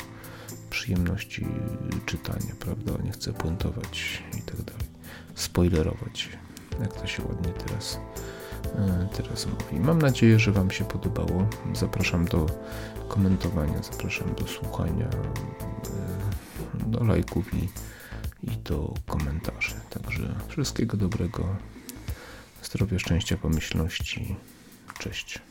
przyjemności 0.70 1.46
czytania, 2.07 2.54
prawda? 2.61 2.92
Nie 3.04 3.12
chcę 3.12 3.33
puentować 3.33 4.22
i 4.38 4.42
tak 4.42 4.62
dalej. 4.62 4.87
Spoilerować, 5.35 6.28
jak 6.81 7.00
to 7.00 7.07
się 7.07 7.22
ładnie 7.22 7.52
teraz, 7.52 8.00
y, 8.64 9.16
teraz 9.16 9.46
mówi. 9.46 9.81
Mam 9.81 10.02
nadzieję, 10.02 10.38
że 10.38 10.52
Wam 10.52 10.70
się 10.70 10.85
podobało. 10.85 11.48
Zapraszam 11.74 12.24
do 12.24 12.46
komentowania, 13.09 13.83
zapraszam 13.83 14.35
do 14.35 14.46
słuchania, 14.46 15.09
y, 15.09 16.90
do 16.90 17.04
lajków 17.04 17.54
i, 17.54 17.68
i 18.42 18.57
do 18.64 18.94
komentarzy. 19.07 19.74
Także 19.90 20.35
wszystkiego 20.48 20.96
dobrego, 20.96 21.57
zdrowia, 22.62 22.98
szczęścia, 22.98 23.37
pomyślności. 23.37 24.37
Cześć. 24.98 25.42